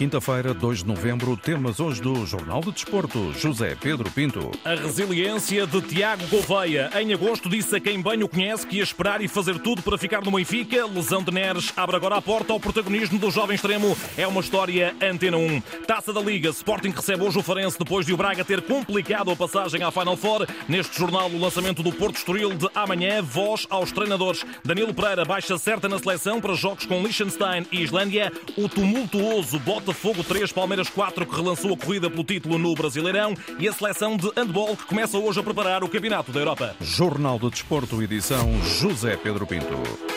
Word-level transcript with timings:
Quinta-feira, 0.00 0.54
2 0.54 0.78
de 0.78 0.86
novembro, 0.86 1.36
temas 1.36 1.78
hoje 1.78 2.00
do 2.00 2.24
Jornal 2.24 2.62
de 2.62 2.72
Desporto. 2.72 3.34
José 3.34 3.76
Pedro 3.78 4.10
Pinto. 4.10 4.50
A 4.64 4.74
resiliência 4.74 5.66
de 5.66 5.78
Tiago 5.82 6.26
Gouveia. 6.28 6.90
Em 6.98 7.12
agosto 7.12 7.50
disse 7.50 7.76
a 7.76 7.80
quem 7.80 8.00
bem 8.00 8.22
o 8.22 8.28
conhece 8.28 8.66
que 8.66 8.78
ia 8.78 8.82
esperar 8.82 9.20
e 9.20 9.28
fazer 9.28 9.58
tudo 9.58 9.82
para 9.82 9.98
ficar 9.98 10.24
no 10.24 10.30
Benfica. 10.30 10.86
Lesão 10.86 11.22
de 11.22 11.30
Neres 11.30 11.70
abre 11.76 11.96
agora 11.96 12.16
a 12.16 12.22
porta 12.22 12.50
ao 12.50 12.58
protagonismo 12.58 13.18
do 13.18 13.30
jovem 13.30 13.56
extremo. 13.56 13.94
É 14.16 14.26
uma 14.26 14.40
história 14.40 14.96
Antena 15.02 15.36
1. 15.36 15.60
Taça 15.86 16.14
da 16.14 16.20
Liga. 16.22 16.48
Sporting 16.48 16.92
recebe 16.96 17.22
hoje 17.22 17.38
o 17.38 17.42
Farense 17.42 17.78
depois 17.78 18.06
de 18.06 18.14
o 18.14 18.16
Braga 18.16 18.42
ter 18.42 18.62
complicado 18.62 19.30
a 19.30 19.36
passagem 19.36 19.82
à 19.82 19.90
Final 19.90 20.16
Four. 20.16 20.46
Neste 20.66 20.98
jornal, 20.98 21.28
o 21.28 21.38
lançamento 21.38 21.82
do 21.82 21.92
Porto 21.92 22.16
Estoril 22.16 22.54
de 22.54 22.66
amanhã. 22.74 23.20
Voz 23.20 23.66
aos 23.68 23.92
treinadores. 23.92 24.46
Danilo 24.64 24.94
Pereira 24.94 25.26
baixa 25.26 25.58
certa 25.58 25.90
na 25.90 25.98
seleção 25.98 26.40
para 26.40 26.54
jogos 26.54 26.86
com 26.86 27.02
Liechtenstein 27.02 27.66
e 27.70 27.82
Islândia. 27.82 28.32
O 28.56 28.66
tumultuoso 28.66 29.58
bota 29.58 29.89
Botafogo 29.90 30.22
3, 30.22 30.52
Palmeiras 30.52 30.88
4, 30.88 31.26
que 31.26 31.34
relançou 31.34 31.74
a 31.74 31.76
corrida 31.76 32.08
pelo 32.08 32.22
título 32.22 32.58
no 32.58 32.72
Brasileirão, 32.74 33.34
e 33.58 33.68
a 33.68 33.72
seleção 33.72 34.16
de 34.16 34.30
handball 34.36 34.76
que 34.76 34.84
começa 34.84 35.18
hoje 35.18 35.40
a 35.40 35.42
preparar 35.42 35.82
o 35.82 35.88
Campeonato 35.88 36.30
da 36.30 36.38
Europa. 36.38 36.76
Jornal 36.80 37.40
do 37.40 37.50
Desporto, 37.50 38.00
edição 38.00 38.48
José 38.62 39.16
Pedro 39.16 39.48
Pinto. 39.48 40.09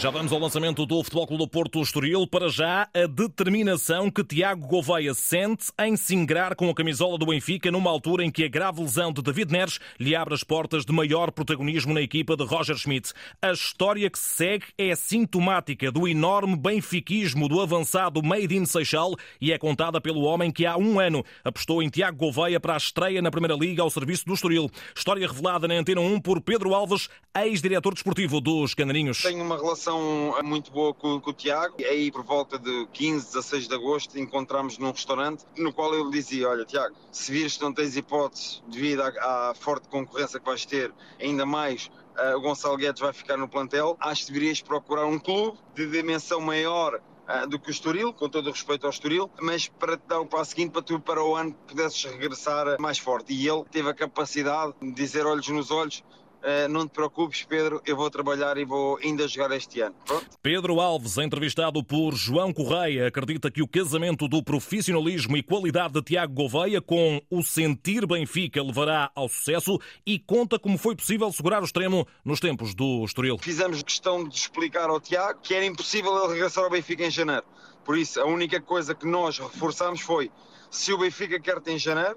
Já 0.00 0.08
vamos 0.08 0.32
ao 0.32 0.38
lançamento 0.38 0.86
do 0.86 1.04
Futebol 1.04 1.26
Clube 1.26 1.44
do 1.44 1.50
Porto 1.50 1.82
Estoril. 1.82 2.26
Para 2.26 2.48
já, 2.48 2.88
a 2.94 3.06
determinação 3.06 4.10
que 4.10 4.24
Tiago 4.24 4.66
Gouveia 4.66 5.12
sente 5.12 5.66
em 5.78 5.94
se 5.94 6.14
ingrar 6.14 6.56
com 6.56 6.70
a 6.70 6.74
camisola 6.74 7.18
do 7.18 7.26
Benfica 7.26 7.70
numa 7.70 7.90
altura 7.90 8.24
em 8.24 8.30
que 8.30 8.42
a 8.42 8.48
grave 8.48 8.80
lesão 8.80 9.12
de 9.12 9.20
David 9.20 9.52
Neres 9.52 9.78
lhe 9.98 10.16
abre 10.16 10.32
as 10.32 10.42
portas 10.42 10.86
de 10.86 10.92
maior 10.94 11.30
protagonismo 11.30 11.92
na 11.92 12.00
equipa 12.00 12.34
de 12.34 12.44
Roger 12.44 12.78
Schmidt. 12.78 13.12
A 13.42 13.52
história 13.52 14.08
que 14.08 14.18
se 14.18 14.36
segue 14.36 14.64
é 14.78 14.94
sintomática 14.94 15.92
do 15.92 16.08
enorme 16.08 16.56
benfiquismo 16.56 17.46
do 17.46 17.60
avançado 17.60 18.22
Made 18.22 18.56
in 18.56 18.64
Seixal 18.64 19.14
e 19.38 19.52
é 19.52 19.58
contada 19.58 20.00
pelo 20.00 20.22
homem 20.22 20.50
que 20.50 20.64
há 20.64 20.78
um 20.78 20.98
ano 20.98 21.22
apostou 21.44 21.82
em 21.82 21.90
Tiago 21.90 22.16
Gouveia 22.16 22.58
para 22.58 22.72
a 22.72 22.78
estreia 22.78 23.20
na 23.20 23.30
Primeira 23.30 23.54
Liga 23.54 23.82
ao 23.82 23.90
serviço 23.90 24.24
do 24.24 24.32
Estoril. 24.32 24.70
História 24.96 25.28
revelada 25.28 25.68
na 25.68 25.74
Antena 25.74 26.00
1 26.00 26.22
por 26.22 26.40
Pedro 26.40 26.74
Alves, 26.74 27.10
ex-diretor 27.36 27.92
desportivo 27.92 28.40
dos 28.40 28.72
Canarinhos. 28.72 29.20
Tenho 29.20 29.44
uma 29.44 29.58
relação 29.58 29.89
relação 29.90 30.42
muito 30.42 30.70
boa 30.70 30.94
com, 30.94 31.20
com 31.20 31.30
o 31.30 31.32
Tiago. 31.32 31.74
E 31.78 31.84
aí, 31.84 32.10
por 32.10 32.22
volta 32.22 32.58
de 32.58 32.86
15, 32.92 33.26
16 33.26 33.68
de 33.68 33.74
agosto, 33.74 34.18
encontramos 34.18 34.78
num 34.78 34.90
restaurante 34.90 35.44
no 35.56 35.72
qual 35.72 35.94
ele 35.94 36.10
dizia: 36.10 36.48
Olha, 36.48 36.64
Tiago, 36.64 36.94
se 37.10 37.32
vires 37.32 37.56
que 37.56 37.62
não 37.62 37.72
tens 37.72 37.96
hipótese 37.96 38.62
devido 38.68 39.02
à, 39.02 39.50
à 39.50 39.54
forte 39.54 39.88
concorrência 39.88 40.38
que 40.38 40.46
vais 40.46 40.64
ter, 40.64 40.92
ainda 41.20 41.44
mais 41.44 41.90
uh, 42.16 42.36
o 42.36 42.40
Gonçalo 42.40 42.76
Guedes 42.76 43.00
vai 43.00 43.12
ficar 43.12 43.36
no 43.36 43.48
plantel, 43.48 43.96
acho 44.00 44.26
que 44.26 44.32
deverias 44.32 44.60
procurar 44.60 45.06
um 45.06 45.18
clube 45.18 45.58
de 45.74 45.86
dimensão 45.86 46.40
maior 46.40 46.94
uh, 46.94 47.46
do 47.48 47.58
que 47.58 47.68
o 47.68 47.72
Estoril, 47.72 48.12
com 48.12 48.28
todo 48.28 48.48
o 48.48 48.52
respeito 48.52 48.86
ao 48.86 48.90
Estoril, 48.90 49.30
mas 49.40 49.68
para 49.68 49.96
te 49.96 50.06
dar 50.06 50.20
o 50.20 50.26
passo 50.26 50.50
seguinte 50.50 50.72
para 50.72 50.82
tu 50.82 51.00
para 51.00 51.22
o 51.22 51.34
ano 51.34 51.52
pudesses 51.66 52.04
regressar 52.04 52.80
mais 52.80 52.98
forte. 52.98 53.32
E 53.32 53.48
ele 53.48 53.64
teve 53.70 53.88
a 53.88 53.94
capacidade 53.94 54.74
de 54.80 54.92
dizer 54.92 55.26
olhos 55.26 55.48
nos 55.48 55.70
olhos 55.70 56.02
Uh, 56.40 56.68
não 56.70 56.88
te 56.88 56.92
preocupes, 56.92 57.42
Pedro, 57.42 57.82
eu 57.84 57.94
vou 57.94 58.10
trabalhar 58.10 58.56
e 58.56 58.64
vou 58.64 58.98
ainda 59.02 59.28
jogar 59.28 59.54
este 59.54 59.82
ano. 59.82 59.94
Pronto? 60.06 60.26
Pedro 60.42 60.80
Alves, 60.80 61.18
entrevistado 61.18 61.84
por 61.84 62.14
João 62.14 62.50
Correia, 62.50 63.08
acredita 63.08 63.50
que 63.50 63.60
o 63.60 63.68
casamento 63.68 64.26
do 64.26 64.42
profissionalismo 64.42 65.36
e 65.36 65.42
qualidade 65.42 65.92
de 65.94 66.02
Tiago 66.02 66.32
Gouveia 66.32 66.80
com 66.80 67.20
o 67.30 67.42
sentir 67.42 68.06
Benfica 68.06 68.62
levará 68.62 69.10
ao 69.14 69.28
sucesso 69.28 69.78
e 70.06 70.18
conta 70.18 70.58
como 70.58 70.78
foi 70.78 70.96
possível 70.96 71.30
segurar 71.30 71.60
o 71.60 71.64
extremo 71.66 72.06
nos 72.24 72.40
tempos 72.40 72.74
do 72.74 73.04
Estoril. 73.04 73.36
Fizemos 73.38 73.82
questão 73.82 74.26
de 74.26 74.34
explicar 74.34 74.88
ao 74.88 74.98
Tiago 74.98 75.40
que 75.42 75.54
era 75.54 75.66
impossível 75.66 76.16
ele 76.24 76.32
regressar 76.32 76.64
ao 76.64 76.70
Benfica 76.70 77.04
em 77.04 77.10
janeiro. 77.10 77.44
Por 77.84 77.98
isso, 77.98 78.18
a 78.18 78.24
única 78.24 78.60
coisa 78.60 78.94
que 78.94 79.06
nós 79.06 79.38
reforçámos 79.38 80.00
foi 80.00 80.30
se 80.70 80.92
o 80.92 80.98
Benfica 80.98 81.38
quer-te 81.38 81.70
em 81.70 81.78
janeiro, 81.78 82.16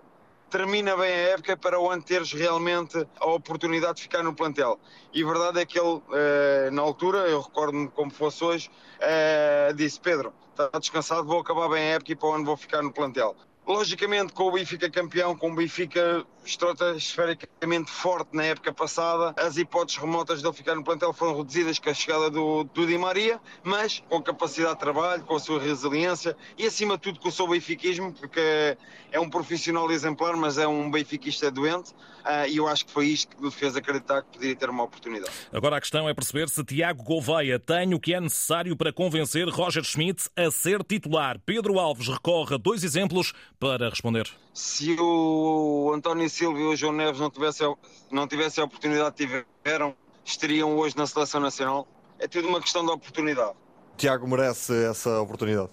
termina 0.54 0.96
bem 0.96 1.12
a 1.12 1.30
época 1.30 1.58
para 1.58 1.80
o 1.80 1.90
ano 1.90 2.04
teres 2.04 2.32
realmente 2.32 3.08
a 3.20 3.26
oportunidade 3.26 3.96
de 3.96 4.02
ficar 4.04 4.22
no 4.22 4.36
plantel. 4.36 4.80
E 5.12 5.24
verdade 5.24 5.60
é 5.60 5.66
que 5.66 5.80
ele, 5.80 6.00
eh, 6.14 6.70
na 6.72 6.84
altura, 6.84 7.28
eu 7.28 7.42
recordo-me 7.42 7.88
como 7.88 8.12
fosse 8.12 8.44
hoje, 8.44 8.70
eh, 9.00 9.74
disse: 9.76 10.00
Pedro, 10.00 10.32
está 10.52 10.70
descansado, 10.78 11.26
vou 11.26 11.40
acabar 11.40 11.68
bem 11.70 11.82
a 11.82 11.96
época 11.96 12.12
e 12.12 12.16
para 12.16 12.30
o 12.30 12.34
ano 12.34 12.46
vou 12.46 12.56
ficar 12.56 12.84
no 12.84 12.94
plantel. 12.94 13.36
Logicamente, 13.66 14.32
com 14.34 14.44
o 14.44 14.52
Benfica 14.52 14.92
campeão, 14.92 15.36
com 15.36 15.52
o 15.52 15.56
Benfica 15.56 16.24
estratosfericamente 16.46 17.92
forte 17.92 18.36
na 18.36 18.44
época 18.44 18.74
passada, 18.74 19.34
as 19.38 19.58
hipóteses 19.58 20.00
remotas 20.00 20.42
de 20.42 20.48
ele 20.48 20.54
ficar 20.54 20.76
no 20.76 20.84
plantel 20.84 21.14
foram 21.14 21.38
reduzidas 21.38 21.80
com 21.80 21.90
a 21.90 21.94
chegada 21.94 22.30
do, 22.30 22.64
do 22.66 22.86
Di 22.86 22.98
Maria, 22.98 23.40
mas 23.64 24.04
com 24.10 24.22
capacidade 24.22 24.74
de 24.74 24.80
trabalho, 24.80 25.24
com 25.24 25.36
a 25.36 25.40
sua 25.40 25.60
resiliência 25.60 26.36
e, 26.58 26.66
acima 26.66 26.96
de 26.96 27.04
tudo, 27.04 27.20
com 27.20 27.30
o 27.30 27.32
seu 27.32 27.48
benfiquismo, 27.48 28.14
porque 28.14 28.78
é 29.12 29.20
um 29.20 29.30
profissional 29.30 29.90
exemplar, 29.92 30.36
mas 30.36 30.58
é 30.58 30.68
um 30.68 30.90
benfiquista 30.90 31.50
doente, 31.52 31.92
uh, 31.92 32.48
e 32.48 32.58
eu 32.58 32.68
acho 32.68 32.86
que 32.86 32.92
foi 32.92 33.08
isto 33.08 33.36
que 33.36 33.44
lhe 33.44 33.52
fez 33.52 33.76
acreditar 33.76 34.24
que 34.24 34.34
poderia 34.34 34.56
ter 34.56 34.70
uma 34.70 34.84
oportunidade. 34.84 35.32
Agora 35.52 35.78
a 35.78 35.82
questão 35.82 36.10
é 36.10 36.14
perceber 36.14 36.50
se 36.50 36.64
Tiago 36.64 37.04
Gouveia 37.04 37.60
tem 37.60 37.94
o 37.94 38.00
que 38.00 38.14
é 38.14 38.20
necessário 38.20 38.76
para 38.76 38.92
convencer 38.92 39.48
Roger 39.48 39.84
Schmidt 39.84 40.30
a 40.36 40.50
ser 40.52 40.84
titular. 40.84 41.40
Pedro 41.46 41.80
Alves 41.80 42.08
recorre 42.08 42.56
a 42.56 42.58
dois 42.58 42.84
exemplos 42.84 43.34
para 43.60 43.90
responder. 43.90 44.28
Se 44.54 44.96
o 45.00 45.92
António 45.96 46.30
Silva 46.30 46.60
e 46.60 46.64
o 46.64 46.76
João 46.76 46.94
Neves 46.94 47.20
não 47.20 47.32
tivessem, 47.32 47.76
não 48.12 48.28
tivessem 48.28 48.62
a 48.62 48.66
oportunidade 48.66 49.16
que 49.16 49.46
tiveram, 49.64 49.96
estariam 50.24 50.78
hoje 50.78 50.96
na 50.96 51.08
Seleção 51.08 51.42
Nacional. 51.42 51.88
É 52.20 52.28
tudo 52.28 52.48
uma 52.48 52.62
questão 52.62 52.86
de 52.86 52.92
oportunidade. 52.92 53.54
Tiago 53.98 54.28
merece 54.28 54.86
essa 54.86 55.20
oportunidade? 55.20 55.70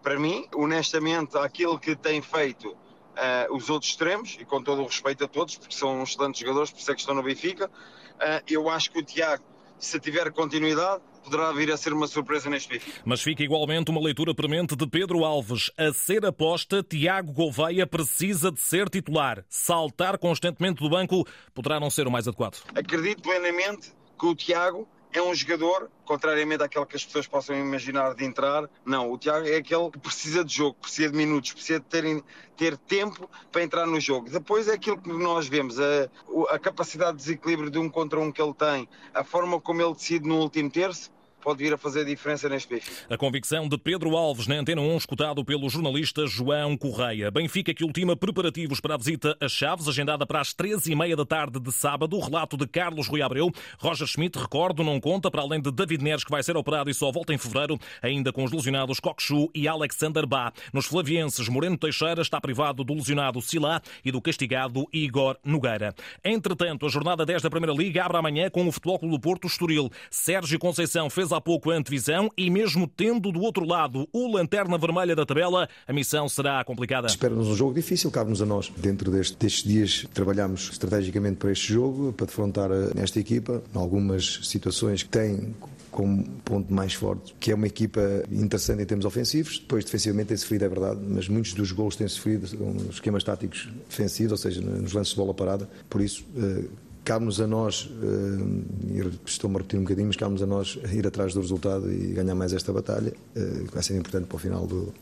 Para 0.00 0.18
mim, 0.18 0.46
honestamente, 0.54 1.36
aquilo 1.36 1.78
que 1.78 1.96
tem 1.96 2.22
feito 2.22 2.68
uh, 2.68 3.54
os 3.54 3.68
outros 3.68 3.90
extremos, 3.90 4.36
e 4.40 4.44
com 4.44 4.62
todo 4.62 4.82
o 4.82 4.86
respeito 4.86 5.24
a 5.24 5.28
todos, 5.28 5.56
porque 5.56 5.74
são 5.74 6.02
excelentes 6.02 6.40
jogadores, 6.40 6.70
por 6.70 6.78
isso 6.78 6.90
é 6.90 6.94
que 6.94 7.00
estão 7.00 7.14
no 7.14 7.22
Benfica, 7.22 7.66
uh, 7.66 8.42
eu 8.48 8.68
acho 8.68 8.92
que 8.92 9.00
o 9.00 9.04
Tiago, 9.04 9.42
se 9.78 9.98
tiver 9.98 10.30
continuidade, 10.32 11.02
poderá 11.22 11.52
vir 11.52 11.72
a 11.72 11.76
ser 11.76 11.92
uma 11.92 12.06
surpresa 12.06 12.50
neste 12.50 12.68
Benfica. 12.68 13.00
Mas 13.04 13.22
fica 13.22 13.42
igualmente 13.42 13.90
uma 13.90 14.00
leitura 14.00 14.34
premente 14.34 14.76
de 14.76 14.86
Pedro 14.86 15.24
Alves. 15.24 15.70
A 15.76 15.92
ser 15.92 16.24
aposta, 16.24 16.82
Tiago 16.82 17.32
Gouveia 17.32 17.86
precisa 17.86 18.50
de 18.50 18.60
ser 18.60 18.88
titular. 18.88 19.44
Saltar 19.48 20.18
constantemente 20.18 20.82
do 20.82 20.90
banco 20.90 21.26
poderá 21.54 21.78
não 21.78 21.90
ser 21.90 22.06
o 22.06 22.10
mais 22.10 22.26
adequado. 22.26 22.62
Acredito 22.74 23.22
plenamente 23.22 23.92
que 24.18 24.26
o 24.26 24.34
Tiago 24.34 24.88
é 25.12 25.20
um 25.20 25.34
jogador, 25.34 25.90
contrariamente 26.04 26.62
àquele 26.62 26.86
que 26.86 26.96
as 26.96 27.04
pessoas 27.04 27.26
possam 27.26 27.56
imaginar 27.56 28.14
de 28.14 28.24
entrar, 28.24 28.68
não, 28.84 29.10
o 29.10 29.18
Tiago 29.18 29.46
é 29.46 29.56
aquele 29.56 29.90
que 29.90 29.98
precisa 29.98 30.44
de 30.44 30.54
jogo, 30.54 30.76
precisa 30.80 31.10
de 31.10 31.16
minutos, 31.16 31.52
precisa 31.52 31.80
de 31.80 31.86
ter, 31.86 32.24
ter 32.56 32.76
tempo 32.76 33.28
para 33.50 33.62
entrar 33.62 33.86
no 33.86 33.98
jogo. 33.98 34.30
Depois 34.30 34.68
é 34.68 34.74
aquilo 34.74 34.98
que 34.98 35.12
nós 35.12 35.48
vemos, 35.48 35.78
a, 35.80 36.08
a 36.50 36.58
capacidade 36.58 37.18
de 37.18 37.24
desequilíbrio 37.24 37.70
de 37.70 37.78
um 37.78 37.88
contra 37.88 38.20
um 38.20 38.30
que 38.30 38.40
ele 38.40 38.54
tem, 38.54 38.88
a 39.12 39.24
forma 39.24 39.60
como 39.60 39.82
ele 39.82 39.94
decide 39.94 40.28
no 40.28 40.38
último 40.38 40.70
terço, 40.70 41.10
pode 41.40 41.62
vir 41.62 41.72
a 41.72 41.78
fazer 41.78 42.04
diferença 42.04 42.48
neste 42.48 42.74
Benfica. 42.74 43.14
A 43.14 43.16
convicção 43.16 43.68
de 43.68 43.76
Pedro 43.76 44.16
Alves 44.16 44.46
na 44.46 44.56
Antena 44.56 44.80
1, 44.80 44.96
escutado 44.96 45.44
pelo 45.44 45.68
jornalista 45.68 46.26
João 46.26 46.76
Correia. 46.76 47.30
Benfica 47.30 47.74
que 47.74 47.84
ultima 47.84 48.16
preparativos 48.16 48.80
para 48.80 48.94
a 48.94 48.98
visita 48.98 49.36
a 49.40 49.48
Chaves, 49.48 49.88
agendada 49.88 50.26
para 50.26 50.40
as 50.40 50.54
13h30 50.54 51.16
da 51.16 51.24
tarde 51.24 51.58
de 51.58 51.72
sábado. 51.72 52.16
O 52.16 52.20
relato 52.20 52.56
de 52.56 52.66
Carlos 52.66 53.08
Rui 53.08 53.22
Abreu. 53.22 53.50
Roger 53.78 54.06
Schmidt, 54.06 54.38
recordo, 54.38 54.84
não 54.84 55.00
conta, 55.00 55.30
para 55.30 55.42
além 55.42 55.60
de 55.60 55.70
David 55.70 56.02
Neres, 56.02 56.24
que 56.24 56.30
vai 56.30 56.42
ser 56.42 56.56
operado 56.56 56.90
e 56.90 56.94
só 56.94 57.10
volta 57.10 57.32
em 57.32 57.38
fevereiro, 57.38 57.78
ainda 58.02 58.32
com 58.32 58.44
os 58.44 58.52
lesionados 58.52 59.00
Coxu 59.00 59.50
e 59.54 59.66
Alexander 59.66 60.26
Bá. 60.26 60.52
Nos 60.72 60.86
flavienses, 60.86 61.48
Moreno 61.48 61.76
Teixeira 61.76 62.22
está 62.22 62.40
privado 62.40 62.84
do 62.84 62.94
lesionado 62.94 63.40
Silá 63.40 63.80
e 64.04 64.12
do 64.12 64.20
castigado 64.20 64.86
Igor 64.92 65.36
Nogueira. 65.44 65.94
Entretanto, 66.24 66.86
a 66.86 66.88
jornada 66.88 67.24
10 67.24 67.42
da 67.42 67.50
Primeira 67.50 67.74
Liga 67.74 68.04
abre 68.04 68.18
amanhã 68.18 68.50
com 68.50 68.66
o 68.66 68.72
Futebol 68.72 68.98
Clube 68.98 69.16
do 69.16 69.20
Porto 69.20 69.46
Estoril. 69.46 69.90
Sérgio 70.10 70.58
Conceição 70.58 71.08
fez 71.10 71.29
há 71.32 71.40
pouco 71.40 71.70
a 71.70 71.74
antevisão 71.74 72.30
e 72.36 72.50
mesmo 72.50 72.86
tendo 72.86 73.32
do 73.32 73.40
outro 73.40 73.64
lado 73.64 74.08
o 74.12 74.30
lanterna 74.30 74.76
vermelha 74.78 75.14
da 75.14 75.24
tabela, 75.26 75.68
a 75.86 75.92
missão 75.92 76.28
será 76.28 76.62
complicada. 76.64 77.06
Espera-nos 77.06 77.48
um 77.48 77.56
jogo 77.56 77.74
difícil, 77.74 78.10
cabe-nos 78.10 78.42
a 78.42 78.46
nós. 78.46 78.72
Dentro 78.76 79.10
deste, 79.10 79.36
destes 79.36 79.64
dias 79.64 80.06
trabalhamos 80.12 80.70
estrategicamente 80.70 81.36
para 81.36 81.52
este 81.52 81.72
jogo, 81.72 82.12
para 82.12 82.26
defrontar 82.26 82.70
esta 82.96 83.18
equipa, 83.18 83.62
em 83.74 83.78
algumas 83.78 84.40
situações 84.42 85.02
que 85.02 85.08
têm 85.08 85.54
como 85.90 86.24
ponto 86.44 86.72
mais 86.72 86.94
forte, 86.94 87.34
que 87.40 87.50
é 87.50 87.54
uma 87.54 87.66
equipa 87.66 88.00
interessante 88.30 88.82
em 88.82 88.86
termos 88.86 89.04
ofensivos, 89.04 89.58
depois 89.58 89.84
defensivamente 89.84 90.28
tem 90.28 90.36
sofrido, 90.36 90.64
é 90.64 90.68
verdade, 90.68 91.00
mas 91.06 91.28
muitos 91.28 91.52
dos 91.52 91.72
gols 91.72 91.96
têm 91.96 92.06
sofrido 92.06 92.56
com 92.56 92.76
esquemas 92.90 93.24
táticos 93.24 93.68
defensivos, 93.88 94.32
ou 94.32 94.38
seja, 94.38 94.60
nos 94.60 94.92
lances 94.92 95.12
de 95.12 95.16
bola 95.16 95.34
parada, 95.34 95.68
por 95.88 96.00
isso 96.00 96.24
eh, 96.36 96.64
cabe-nos 97.04 97.40
a 97.40 97.46
nós, 97.46 97.84
uh, 97.86 99.12
estou-me 99.24 99.56
a 99.56 99.58
repetir 99.58 99.78
um 99.78 99.82
bocadinho, 99.82 100.06
mas 100.06 100.16
cabe-nos 100.16 100.42
a 100.42 100.46
nós 100.46 100.78
ir 100.92 101.06
atrás 101.06 101.34
do 101.34 101.40
resultado 101.40 101.92
e 101.92 102.12
ganhar 102.12 102.34
mais 102.34 102.52
esta 102.52 102.72
batalha, 102.72 103.12
que 103.34 103.72
vai 103.72 103.82
ser 103.82 103.96
importante 103.96 104.26
para 104.26 104.36
o 104.36 104.38
final 104.38 104.66
do, 104.66 104.92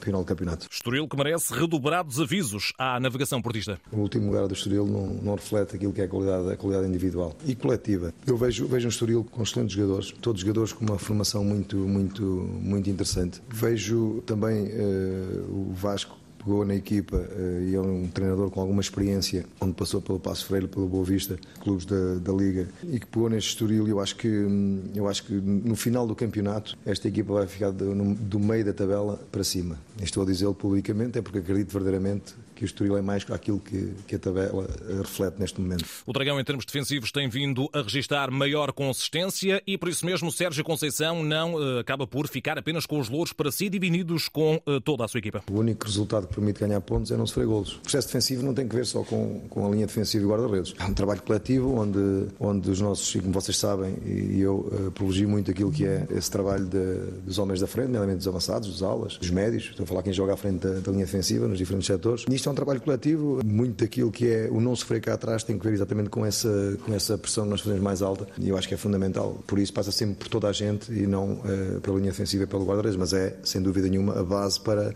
final 0.00 0.20
do 0.22 0.26
campeonato. 0.26 0.66
Estoril 0.70 1.08
que 1.08 1.16
merece 1.16 1.52
redobrados 1.52 2.20
avisos 2.20 2.72
à 2.78 2.98
navegação 3.00 3.40
portista. 3.40 3.78
O 3.90 3.98
último 3.98 4.26
lugar 4.26 4.46
do 4.46 4.54
Estoril 4.54 4.86
não, 4.86 5.06
não 5.06 5.34
reflete 5.34 5.76
aquilo 5.76 5.92
que 5.92 6.00
é 6.00 6.04
a 6.04 6.08
qualidade, 6.08 6.52
a 6.52 6.56
qualidade 6.56 6.88
individual 6.88 7.36
e 7.44 7.54
coletiva. 7.54 8.12
Eu 8.26 8.36
vejo, 8.36 8.66
vejo 8.66 8.86
um 8.86 8.90
Estoril 8.90 9.24
com 9.24 9.42
excelentes 9.42 9.74
jogadores, 9.74 10.12
todos 10.20 10.40
jogadores 10.40 10.72
com 10.72 10.84
uma 10.84 10.98
formação 10.98 11.44
muito, 11.44 11.76
muito, 11.76 12.22
muito 12.22 12.88
interessante. 12.90 13.42
Vejo 13.48 14.22
também 14.26 14.66
uh, 14.66 15.70
o 15.70 15.72
Vasco 15.74 16.16
pegou 16.46 16.64
na 16.64 16.76
equipa 16.76 17.16
uh, 17.16 17.62
e 17.64 17.74
é 17.74 17.80
um 17.80 18.06
treinador 18.06 18.50
com 18.50 18.60
alguma 18.60 18.80
experiência, 18.80 19.44
onde 19.60 19.74
passou 19.74 20.00
pelo 20.00 20.20
Passo 20.20 20.46
Freire, 20.46 20.68
pelo 20.68 20.86
Boa 20.86 21.04
Vista, 21.04 21.36
clubes 21.60 21.84
da, 21.84 22.14
da 22.14 22.32
Liga, 22.32 22.68
e 22.84 23.00
que 23.00 23.06
pegou 23.06 23.28
neste 23.28 23.50
Estoril. 23.50 23.88
Eu 23.88 23.98
acho 23.98 24.14
que 24.14 24.28
eu 24.94 25.08
acho 25.08 25.24
que 25.24 25.32
no 25.32 25.74
final 25.74 26.06
do 26.06 26.14
campeonato 26.14 26.78
esta 26.86 27.08
equipa 27.08 27.32
vai 27.32 27.46
ficar 27.48 27.72
do, 27.72 28.14
do 28.14 28.38
meio 28.38 28.64
da 28.64 28.72
tabela 28.72 29.20
para 29.32 29.42
cima. 29.42 29.76
Estou 30.00 30.22
a 30.22 30.26
dizê-lo 30.26 30.54
publicamente, 30.54 31.18
é 31.18 31.22
porque 31.22 31.38
acredito 31.38 31.72
verdadeiramente 31.72 32.34
que 32.56 32.64
o 32.64 32.66
Estoril 32.66 32.96
é 32.96 33.02
mais 33.02 33.24
aquilo 33.30 33.60
que, 33.60 33.92
que 34.06 34.16
a 34.16 34.18
tabela 34.18 34.66
reflete 34.98 35.38
neste 35.38 35.60
momento. 35.60 35.84
O 36.06 36.12
Dragão, 36.12 36.40
em 36.40 36.44
termos 36.44 36.64
defensivos, 36.64 37.12
tem 37.12 37.28
vindo 37.28 37.68
a 37.72 37.82
registrar 37.82 38.30
maior 38.30 38.72
consistência 38.72 39.62
e, 39.66 39.76
por 39.76 39.88
isso 39.88 40.04
mesmo, 40.04 40.32
Sérgio 40.32 40.64
Conceição 40.64 41.22
não 41.22 41.54
uh, 41.54 41.78
acaba 41.78 42.06
por 42.06 42.26
ficar 42.28 42.58
apenas 42.58 42.86
com 42.86 42.98
os 42.98 43.08
louros 43.08 43.32
para 43.32 43.52
si, 43.52 43.68
divididos 43.68 44.28
com 44.28 44.60
uh, 44.66 44.80
toda 44.80 45.04
a 45.04 45.08
sua 45.08 45.18
equipa. 45.18 45.42
O 45.50 45.58
único 45.58 45.84
resultado 45.84 46.26
que 46.26 46.34
permite 46.34 46.60
ganhar 46.60 46.80
pontos 46.80 47.10
é 47.10 47.16
não 47.16 47.26
sofrer 47.26 47.46
golos. 47.46 47.76
O 47.76 47.80
processo 47.80 48.08
defensivo 48.08 48.42
não 48.42 48.54
tem 48.54 48.66
que 48.66 48.74
ver 48.74 48.86
só 48.86 49.02
com, 49.02 49.40
com 49.50 49.66
a 49.66 49.70
linha 49.70 49.86
defensiva 49.86 50.24
e 50.24 50.28
guarda-redes. 50.28 50.74
É 50.78 50.84
um 50.84 50.94
trabalho 50.94 51.22
coletivo 51.22 51.74
onde, 51.74 52.28
onde 52.40 52.70
os 52.70 52.80
nossos, 52.80 53.14
e 53.14 53.20
como 53.20 53.32
vocês 53.32 53.56
sabem, 53.56 53.96
e 54.04 54.40
eu 54.40 54.56
uh, 54.98 55.28
muito 55.28 55.50
aquilo 55.50 55.70
que 55.70 55.84
é 55.84 56.06
esse 56.10 56.30
trabalho 56.30 56.66
de, 56.66 57.20
dos 57.24 57.38
homens 57.38 57.60
da 57.60 57.66
frente, 57.66 57.86
nomeadamente 57.86 58.18
dos 58.18 58.28
avançados, 58.28 58.68
dos 58.68 58.82
alas, 58.82 59.16
dos 59.16 59.30
médios, 59.30 59.64
estou 59.64 59.84
a 59.84 59.86
falar 59.86 60.02
quem 60.02 60.12
joga 60.12 60.34
à 60.34 60.36
frente 60.36 60.66
da, 60.66 60.80
da 60.80 60.92
linha 60.92 61.04
defensiva 61.04 61.46
nos 61.46 61.58
diferentes 61.58 61.86
setores. 61.86 62.24
Nisto 62.26 62.45
é 62.48 62.52
um 62.52 62.54
trabalho 62.54 62.80
coletivo. 62.80 63.40
Muito 63.44 63.84
daquilo 63.84 64.10
que 64.10 64.28
é 64.28 64.48
o 64.50 64.60
não 64.60 64.74
sofrer 64.74 65.00
cá 65.00 65.14
atrás 65.14 65.42
tem 65.42 65.58
que 65.58 65.64
ver 65.64 65.74
exatamente 65.74 66.10
com 66.10 66.24
essa, 66.24 66.78
com 66.84 66.94
essa 66.94 67.16
pressão 67.18 67.44
que 67.44 67.50
nós 67.50 67.60
fazemos 67.60 67.82
mais 67.82 68.02
alta 68.02 68.26
e 68.38 68.48
eu 68.48 68.56
acho 68.56 68.68
que 68.68 68.74
é 68.74 68.76
fundamental. 68.76 69.42
Por 69.46 69.58
isso 69.58 69.72
passa 69.72 69.90
sempre 69.90 70.16
por 70.16 70.28
toda 70.28 70.48
a 70.48 70.52
gente 70.52 70.92
e 70.92 71.06
não 71.06 71.34
uh, 71.34 71.80
pela 71.80 71.96
linha 71.98 72.10
defensiva 72.10 72.44
e 72.44 72.46
pelo 72.46 72.64
guarda-redes, 72.64 72.96
mas 72.96 73.12
é, 73.12 73.36
sem 73.42 73.62
dúvida 73.62 73.88
nenhuma, 73.88 74.18
a 74.18 74.22
base 74.22 74.60
para 74.60 74.92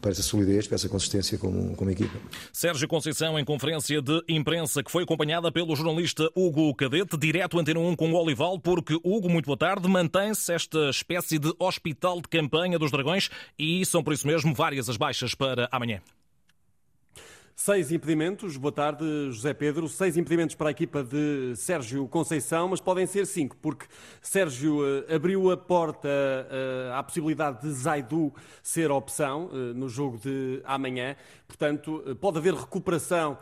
para 0.00 0.10
essa 0.10 0.22
solidez, 0.22 0.66
para 0.66 0.76
essa 0.76 0.88
consistência 0.88 1.38
como, 1.38 1.76
como 1.76 1.90
equipa. 1.90 2.18
Sérgio 2.52 2.88
Conceição, 2.88 3.38
em 3.38 3.44
conferência 3.44 4.00
de 4.00 4.22
imprensa 4.28 4.82
que 4.82 4.90
foi 4.90 5.02
acompanhada 5.04 5.52
pelo 5.52 5.76
jornalista 5.76 6.30
Hugo 6.34 6.74
Cadete, 6.74 7.16
direto 7.16 7.58
Antena 7.58 7.80
1 7.80 7.96
com 7.96 8.10
o 8.10 8.16
Olival, 8.16 8.58
porque 8.58 8.94
Hugo, 9.04 9.28
muito 9.28 9.46
boa 9.46 9.58
tarde, 9.58 9.86
mantém-se 9.88 10.52
esta 10.52 10.88
espécie 10.90 11.38
de 11.38 11.52
hospital 11.58 12.20
de 12.20 12.28
campanha 12.28 12.78
dos 12.78 12.90
Dragões 12.90 13.30
e 13.58 13.84
são 13.84 14.02
por 14.02 14.12
isso 14.12 14.26
mesmo 14.26 14.54
várias 14.54 14.88
as 14.88 14.96
baixas 14.96 15.34
para 15.34 15.68
amanhã. 15.70 16.00
Seis 17.62 17.92
impedimentos, 17.92 18.56
boa 18.56 18.72
tarde 18.72 19.04
José 19.30 19.52
Pedro, 19.52 19.86
seis 19.86 20.16
impedimentos 20.16 20.56
para 20.56 20.68
a 20.68 20.70
equipa 20.70 21.04
de 21.04 21.54
Sérgio 21.56 22.08
Conceição, 22.08 22.68
mas 22.68 22.80
podem 22.80 23.06
ser 23.06 23.26
cinco, 23.26 23.54
porque 23.60 23.84
Sérgio 24.22 24.78
uh, 24.78 25.14
abriu 25.14 25.50
a 25.50 25.58
porta 25.58 26.08
uh, 26.08 26.94
à 26.94 27.02
possibilidade 27.02 27.60
de 27.60 27.70
Zaidu 27.70 28.32
ser 28.62 28.90
opção 28.90 29.50
uh, 29.52 29.74
no 29.74 29.90
jogo 29.90 30.16
de 30.16 30.62
amanhã, 30.64 31.14
portanto 31.46 32.16
pode 32.18 32.38
haver 32.38 32.54
recuperação 32.54 33.36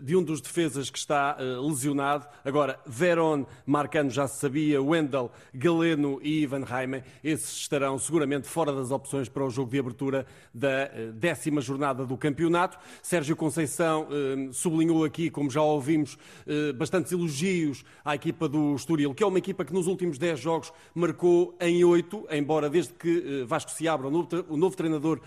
de 0.00 0.14
um 0.14 0.22
dos 0.22 0.42
defesas 0.42 0.90
que 0.90 0.98
está 0.98 1.38
lesionado. 1.38 2.26
Agora, 2.44 2.78
Veron, 2.86 3.46
Marcano 3.64 4.10
já 4.10 4.28
se 4.28 4.38
sabia, 4.38 4.80
Wendel, 4.80 5.32
Galeno 5.54 6.20
e 6.22 6.42
Ivan 6.42 6.64
Raime, 6.64 7.02
esses 7.24 7.56
estarão 7.56 7.98
seguramente 7.98 8.46
fora 8.46 8.74
das 8.74 8.90
opções 8.90 9.26
para 9.26 9.42
o 9.42 9.48
jogo 9.48 9.70
de 9.70 9.78
abertura 9.78 10.26
da 10.52 10.84
décima 11.14 11.62
jornada 11.62 12.04
do 12.04 12.18
campeonato. 12.18 12.78
Sérgio 13.02 13.34
Conceição 13.34 13.55
Conceição 13.56 14.06
eh, 14.10 14.48
sublinhou 14.52 15.02
aqui, 15.02 15.30
como 15.30 15.48
já 15.48 15.62
ouvimos, 15.62 16.18
eh, 16.46 16.74
bastantes 16.74 17.10
elogios 17.10 17.86
à 18.04 18.14
equipa 18.14 18.46
do 18.46 18.74
Estoril, 18.74 19.14
que 19.14 19.22
é 19.22 19.26
uma 19.26 19.38
equipa 19.38 19.64
que 19.64 19.72
nos 19.72 19.86
últimos 19.86 20.18
10 20.18 20.38
jogos 20.38 20.70
marcou 20.94 21.56
em 21.58 21.82
8, 21.82 22.26
embora 22.32 22.68
desde 22.68 22.92
que 22.92 23.40
eh, 23.40 23.44
Vasco 23.46 23.70
se 23.70 23.88
abra, 23.88 24.08
o 24.08 24.56
novo, 24.58 24.76
treinador 24.76 25.22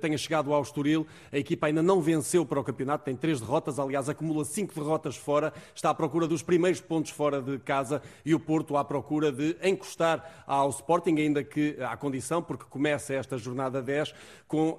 tenha 0.00 0.16
chegado 0.16 0.50
ao 0.50 0.62
Estoril, 0.62 1.06
a 1.30 1.36
equipa 1.36 1.66
ainda 1.66 1.82
não 1.82 2.00
venceu 2.00 2.46
para 2.46 2.58
o 2.58 2.64
campeonato, 2.64 3.04
tem 3.04 3.14
3 3.14 3.38
derrotas, 3.38 3.78
aliás, 3.78 4.08
acumula 4.08 4.46
5 4.46 4.74
derrotas 4.74 5.14
fora, 5.14 5.52
está 5.74 5.90
à 5.90 5.94
procura 5.94 6.26
dos 6.26 6.42
primeiros 6.42 6.80
pontos 6.80 7.10
fora 7.10 7.42
de 7.42 7.58
casa 7.58 8.00
e 8.24 8.34
o 8.34 8.40
Porto 8.40 8.78
à 8.78 8.84
procura 8.84 9.30
de 9.30 9.54
encostar 9.62 10.44
ao 10.46 10.70
Sporting, 10.70 11.16
ainda 11.18 11.44
que 11.44 11.76
à 11.82 11.94
condição, 11.98 12.42
porque 12.42 12.64
começa 12.70 13.12
esta 13.12 13.36
jornada 13.36 13.82
10 13.82 14.14
com 14.48 14.78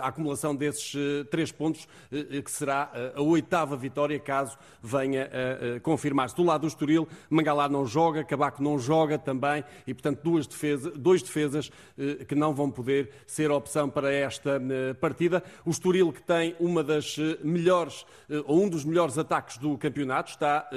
a 0.00 0.06
acumulação 0.06 0.54
desses 0.54 0.94
3 1.30 1.50
pontos 1.50 1.88
que 2.44 2.50
será 2.50 2.90
eh, 2.94 3.12
a 3.16 3.22
oitava 3.22 3.76
vitória 3.76 4.18
caso 4.20 4.58
venha 4.82 5.30
a 5.76 5.80
confirmar-se. 5.80 6.36
Do 6.36 6.42
lado 6.42 6.62
do 6.62 6.66
Estoril, 6.66 7.08
Mangalá 7.30 7.68
não 7.68 7.86
joga, 7.86 8.22
Cabaco 8.22 8.62
não 8.62 8.78
joga 8.78 9.18
também 9.18 9.64
e, 9.86 9.94
portanto, 9.94 10.20
duas 10.22 10.46
defesa, 10.46 10.90
dois 10.90 11.22
defesas 11.22 11.70
eh, 11.98 12.24
que 12.24 12.34
não 12.34 12.54
vão 12.54 12.70
poder 12.70 13.10
ser 13.26 13.50
opção 13.50 13.88
para 13.88 14.12
esta 14.12 14.60
partida. 15.00 15.42
O 15.64 15.70
Estoril 15.70 16.12
que 16.12 16.22
tem 16.22 16.54
uma 16.60 16.84
das 16.84 17.16
melhores, 17.42 18.04
ou 18.46 18.62
um 18.62 18.68
dos 18.68 18.84
melhores 18.84 19.16
ataques 19.16 19.56
do 19.56 19.78
campeonato, 19.78 20.30
está 20.30 20.68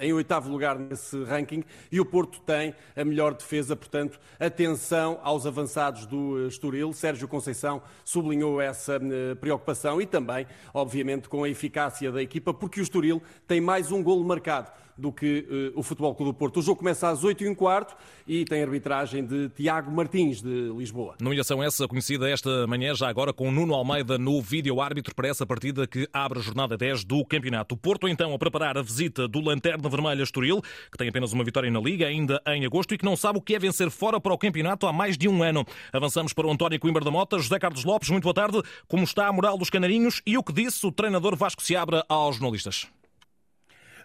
em 0.00 0.12
oitavo 0.12 0.50
lugar 0.50 0.78
nesse 0.78 1.22
ranking 1.24 1.62
e 1.90 2.00
o 2.00 2.04
Porto 2.04 2.40
tem 2.40 2.74
a 2.96 3.04
melhor 3.04 3.34
defesa, 3.34 3.76
portanto, 3.76 4.18
atenção 4.38 5.20
aos 5.22 5.46
avançados 5.46 6.06
do 6.06 6.46
Estoril. 6.46 6.92
Sérgio 6.92 7.28
Conceição 7.28 7.82
sublinhou 8.04 8.60
essa 8.60 9.00
preocupação 9.40 10.00
e 10.00 10.06
também 10.06 10.46
obviamente 10.72 11.28
com 11.28 11.44
a 11.44 11.48
eficácia 11.48 12.10
da 12.10 12.22
equipa, 12.22 12.54
porque 12.54 12.80
o 12.80 12.82
Estoril 12.82 13.22
tem 13.46 13.60
mais 13.60 13.92
um 13.92 14.02
golo 14.02 14.24
marcado 14.24 14.70
do 14.96 15.12
que 15.12 15.72
uh, 15.74 15.78
o 15.78 15.82
Futebol 15.82 16.14
Clube 16.14 16.32
do 16.32 16.34
Porto. 16.34 16.60
O 16.60 16.62
jogo 16.62 16.78
começa 16.78 17.08
às 17.08 17.24
8 17.24 17.44
e 17.44 17.48
um 17.48 17.54
quarto 17.54 17.96
e 18.26 18.44
tem 18.44 18.62
arbitragem 18.62 19.24
de 19.24 19.48
Tiago 19.50 19.90
Martins, 19.90 20.40
de 20.40 20.72
Lisboa. 20.76 21.16
Nomeação 21.20 21.62
essa 21.62 21.86
conhecida 21.86 22.28
esta 22.28 22.66
manhã, 22.66 22.94
já 22.94 23.08
agora 23.08 23.32
com 23.32 23.50
Nuno 23.50 23.74
Almeida 23.74 24.16
no 24.18 24.40
vídeo-árbitro 24.40 25.14
para 25.14 25.28
essa 25.28 25.46
partida 25.46 25.86
que 25.86 26.08
abre 26.12 26.38
a 26.38 26.42
jornada 26.42 26.76
10 26.76 27.04
do 27.04 27.24
campeonato. 27.24 27.74
O 27.74 27.78
Porto, 27.78 28.08
então, 28.08 28.32
a 28.32 28.38
preparar 28.38 28.78
a 28.78 28.82
visita 28.82 29.28
do 29.28 29.40
Lanterna 29.40 29.88
Vermelha 29.88 30.22
Estoril, 30.22 30.62
que 30.90 30.98
tem 30.98 31.08
apenas 31.08 31.32
uma 31.32 31.44
vitória 31.44 31.70
na 31.70 31.80
Liga, 31.80 32.06
ainda 32.06 32.40
em 32.46 32.64
agosto, 32.64 32.94
e 32.94 32.98
que 32.98 33.04
não 33.04 33.16
sabe 33.16 33.38
o 33.38 33.42
que 33.42 33.54
é 33.54 33.58
vencer 33.58 33.90
fora 33.90 34.20
para 34.20 34.32
o 34.32 34.38
campeonato 34.38 34.86
há 34.86 34.92
mais 34.92 35.18
de 35.18 35.28
um 35.28 35.42
ano. 35.42 35.64
Avançamos 35.92 36.32
para 36.32 36.46
o 36.46 36.50
António 36.50 36.78
Coimbra 36.80 37.04
da 37.04 37.10
Mota. 37.10 37.38
José 37.38 37.58
Carlos 37.58 37.84
Lopes, 37.84 38.10
muito 38.10 38.24
boa 38.24 38.34
tarde. 38.34 38.62
Como 38.88 39.04
está 39.04 39.26
a 39.26 39.32
moral 39.32 39.58
dos 39.58 39.70
canarinhos 39.70 40.22
e 40.26 40.38
o 40.38 40.42
que 40.42 40.52
disse 40.52 40.86
o 40.86 40.92
treinador 40.92 41.36
Vasco 41.36 41.62
Seabra 41.62 42.04
aos 42.08 42.36
jornalistas? 42.36 42.86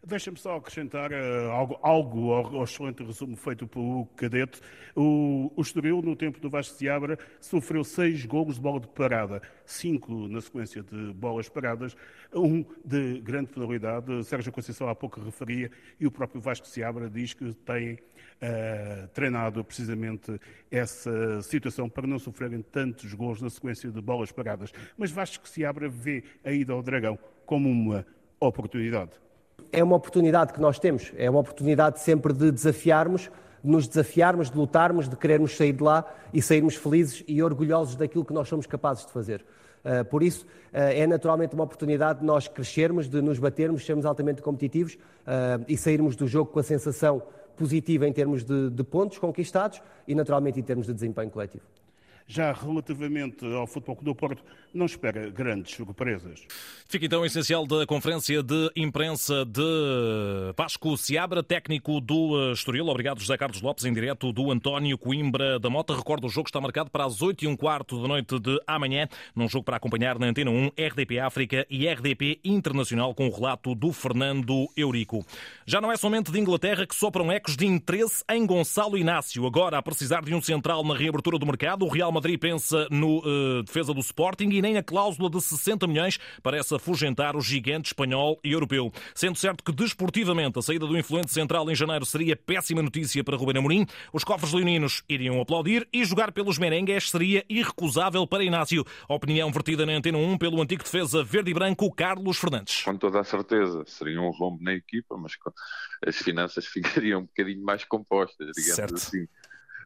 Deixa-me 0.06 0.38
só 0.38 0.56
acrescentar 0.56 1.12
uh, 1.12 1.52
algo, 1.52 1.78
algo 1.82 2.32
ao, 2.32 2.56
ao, 2.56 2.64
excelente 2.64 3.04
resumo 3.04 3.36
feito 3.36 3.68
pelo 3.68 4.06
cadete. 4.16 4.62
O, 4.96 5.52
o 5.56 5.62
Estoril, 5.62 6.02
no 6.02 6.16
tempo 6.16 6.40
do 6.40 6.50
Vasco 6.50 6.76
Seabra, 6.78 7.18
sofreu 7.42 7.84
seis 7.84 8.26
golos 8.26 8.56
de 8.56 8.62
bola 8.62 8.80
de 8.80 8.88
parada, 8.88 9.42
cinco 9.66 10.28
na 10.30 10.40
sequência 10.40 10.82
de 10.82 11.14
bolas 11.14 11.50
paradas, 11.50 11.98
um 12.34 12.64
de 12.84 13.20
grande 13.20 13.52
penalidade. 13.52 14.24
Sérgio 14.24 14.54
Conceição 14.54 14.88
há 14.88 14.96
pouco 14.96 15.20
referia 15.20 15.70
e 16.00 16.08
o 16.08 16.12
próprio 16.12 16.40
Vasco 16.40 16.66
Seabra 16.66 17.10
diz 17.10 17.34
que 17.34 17.54
tem 17.54 17.96
uh, 17.96 19.08
treinado 19.14 19.64
precisamente 19.66 20.40
essa 20.72 21.42
situação 21.42 21.90
para 21.90 22.08
não 22.08 22.20
sofrerem 22.20 22.62
tantos 22.62 23.14
gols 23.14 23.42
na 23.42 23.50
sequência 23.50 23.92
de 23.92 24.02
bolas 24.02 24.32
paradas. 24.32 24.72
Mas 24.98 25.12
Vasco 25.12 25.48
Seabra 25.48 25.90
vê 25.90 26.24
a 26.44 26.52
ida 26.54 26.72
ao 26.72 26.82
Dragão 26.82 27.20
como 27.46 27.70
uma 27.70 28.06
oportunidade 28.40 29.12
é 29.72 29.84
uma 29.84 29.96
oportunidade 29.96 30.54
que 30.54 30.60
nós 30.60 30.80
temos, 30.80 31.12
é 31.18 31.30
uma 31.30 31.40
oportunidade 31.40 32.00
sempre 32.00 32.34
de 32.34 32.52
desafiarmos, 32.52 33.30
de 33.64 33.70
nos 33.70 33.88
desafiarmos, 33.88 34.50
de 34.50 34.58
lutarmos, 34.58 35.08
de 35.08 35.16
querermos 35.16 35.56
sair 35.56 35.74
de 35.74 35.84
lá 35.84 36.06
e 36.34 36.42
sairmos 36.42 36.76
felizes 36.76 37.24
e 37.28 37.42
orgulhosos 37.44 37.96
daquilo 37.96 38.26
que 38.26 38.34
nós 38.34 38.48
somos 38.48 38.66
capazes 38.66 39.06
de 39.06 39.12
fazer. 39.12 39.46
Uh, 39.84 40.04
por 40.06 40.22
isso, 40.22 40.46
uh, 40.46 40.48
é 40.72 41.08
naturalmente 41.08 41.56
uma 41.56 41.64
oportunidade 41.64 42.20
de 42.20 42.26
nós 42.26 42.48
crescermos, 42.48 43.08
de 43.08 43.22
nos 43.22 43.40
batermos, 43.40 43.86
sermos 43.86 44.06
altamente 44.06 44.42
competitivos 44.42 44.96
uh, 44.96 45.64
e 45.68 45.78
sairmos 45.78 46.16
do 46.16 46.28
jogo 46.28 46.52
com 46.52 46.60
a 46.60 46.64
sensação 46.64 47.22
positiva 47.56 48.08
em 48.08 48.14
termos 48.14 48.44
de, 48.44 48.70
de 48.70 48.84
pontos 48.84 49.18
conquistados 49.18 49.82
e 50.08 50.16
naturalmente 50.16 50.60
em 50.60 50.64
termos 50.64 50.88
de 50.88 50.94
desempenho 50.94 51.30
coletivo. 51.30 51.64
Já 52.26 52.54
relativamente 52.54 53.44
ao 53.44 53.66
Futebol 53.66 53.98
do 54.02 54.14
Porto, 54.14 54.44
não 54.72 54.86
espera 54.86 55.30
grandes 55.32 55.76
surpresas. 55.76 56.46
Fica 56.92 57.06
então 57.06 57.22
o 57.22 57.26
essencial 57.26 57.68
da 57.68 57.86
conferência 57.86 58.42
de 58.42 58.72
imprensa 58.76 59.46
de 59.46 59.62
Vasco 60.58 60.98
Seabra, 60.98 61.44
técnico 61.44 62.02
do 62.02 62.52
Estoril. 62.52 62.88
Obrigado, 62.88 63.20
José 63.20 63.38
Carlos 63.38 63.62
Lopes, 63.62 63.86
em 63.86 63.94
direto 63.94 64.34
do 64.34 64.50
António 64.50 64.98
Coimbra 64.98 65.60
da 65.60 65.70
Mota. 65.70 65.96
Recordo, 65.96 66.26
o 66.26 66.30
jogo 66.32 66.50
está 66.50 66.60
marcado 66.60 66.90
para 66.90 67.06
as 67.06 67.22
8 67.22 67.46
e 67.46 67.48
um 67.48 67.56
quarto 67.56 68.02
da 68.02 68.08
noite 68.08 68.40
de 68.40 68.60
amanhã, 68.66 69.08
num 69.36 69.48
jogo 69.48 69.66
para 69.66 69.78
acompanhar 69.78 70.18
na 70.18 70.26
Antena 70.26 70.50
1, 70.50 70.72
RDP 70.76 71.20
África 71.20 71.64
e 71.70 71.88
RDP 71.88 72.40
Internacional, 72.44 73.14
com 73.14 73.28
o 73.28 73.32
relato 73.32 73.76
do 73.76 73.94
Fernando 73.94 74.68
Eurico. 74.76 75.24
Já 75.68 75.80
não 75.80 75.92
é 75.92 75.96
somente 75.96 76.32
de 76.32 76.40
Inglaterra 76.40 76.88
que 76.88 76.96
sopram 76.96 77.32
ecos 77.32 77.56
de 77.56 77.68
interesse 77.68 78.24
em 78.32 78.44
Gonçalo 78.48 78.98
Inácio. 78.98 79.46
Agora, 79.46 79.78
a 79.78 79.84
precisar 79.84 80.24
de 80.24 80.34
um 80.34 80.42
central 80.42 80.84
na 80.84 80.96
reabertura 80.96 81.38
do 81.38 81.46
mercado, 81.46 81.86
o 81.86 81.88
Real 81.88 82.12
Madrid 82.12 82.40
pensa 82.40 82.88
no 82.90 83.20
uh, 83.20 83.62
defesa 83.62 83.94
do 83.94 84.00
Sporting 84.00 84.50
e 84.50 84.60
nem 84.60 84.76
a 84.76 84.82
cláusula 84.82 85.30
de 85.30 85.40
60 85.40 85.86
milhões 85.86 86.20
parece 86.42 86.79
afugentar 86.80 87.36
o 87.36 87.42
gigante 87.42 87.88
espanhol 87.88 88.40
e 88.44 88.52
europeu. 88.52 88.92
Sendo 89.14 89.38
certo 89.38 89.64
que 89.64 89.72
desportivamente 89.72 90.58
a 90.58 90.62
saída 90.62 90.88
do 90.88 90.98
influente 90.98 91.32
central 91.32 91.70
em 91.70 91.76
janeiro 91.76 92.06
seria 92.06 92.36
péssima 92.36 92.82
notícia 92.82 93.24
para 93.24 93.38
Ruben 93.38 93.58
Amorim, 93.58 93.86
os 94.12 94.24
cofres 94.24 94.52
leoninos 94.54 95.04
iriam 95.08 95.40
aplaudir 95.40 95.88
e 95.94 96.04
jogar 96.04 96.32
pelos 96.32 96.58
merengues 96.58 97.10
seria 97.10 97.46
irrecusável 97.48 98.26
para 98.26 98.44
Inácio. 98.44 98.84
Opinião 99.08 99.52
vertida 99.52 99.86
na 99.86 99.94
Antena 99.94 100.18
1 100.18 100.38
pelo 100.38 100.62
antigo 100.62 100.84
defesa 100.84 101.24
verde 101.24 101.52
e 101.52 101.54
branco 101.54 101.92
Carlos 101.94 102.38
Fernandes. 102.38 102.82
Com 102.84 102.98
toda 102.98 103.20
a 103.20 103.24
certeza, 103.24 103.84
seria 103.86 104.22
um 104.22 104.32
rombo 104.32 104.64
na 104.64 104.74
equipa, 104.74 105.18
mas 105.18 105.34
as 106.06 106.18
finanças 106.18 106.66
ficariam 106.68 107.22
um 107.22 107.26
bocadinho 107.26 107.64
mais 107.64 107.84
compostas, 107.84 108.48
digamos 108.56 108.76
certo. 108.76 108.96
assim. 108.96 109.28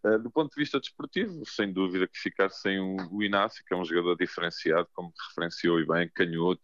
Uh, 0.03 0.19
do 0.19 0.29
ponto 0.29 0.53
de 0.53 0.61
vista 0.61 0.79
desportivo, 0.79 1.45
sem 1.45 1.71
dúvida 1.71 2.07
que 2.07 2.19
ficar 2.19 2.49
sem 2.49 2.77
o 2.79 3.23
Inácio, 3.23 3.63
que 3.65 3.73
é 3.73 3.77
um 3.77 3.85
jogador 3.85 4.17
diferenciado, 4.17 4.87
como 4.93 5.13
referenciou 5.29 5.79
e 5.79 5.85
bem, 5.85 6.09
canhoto, 6.13 6.61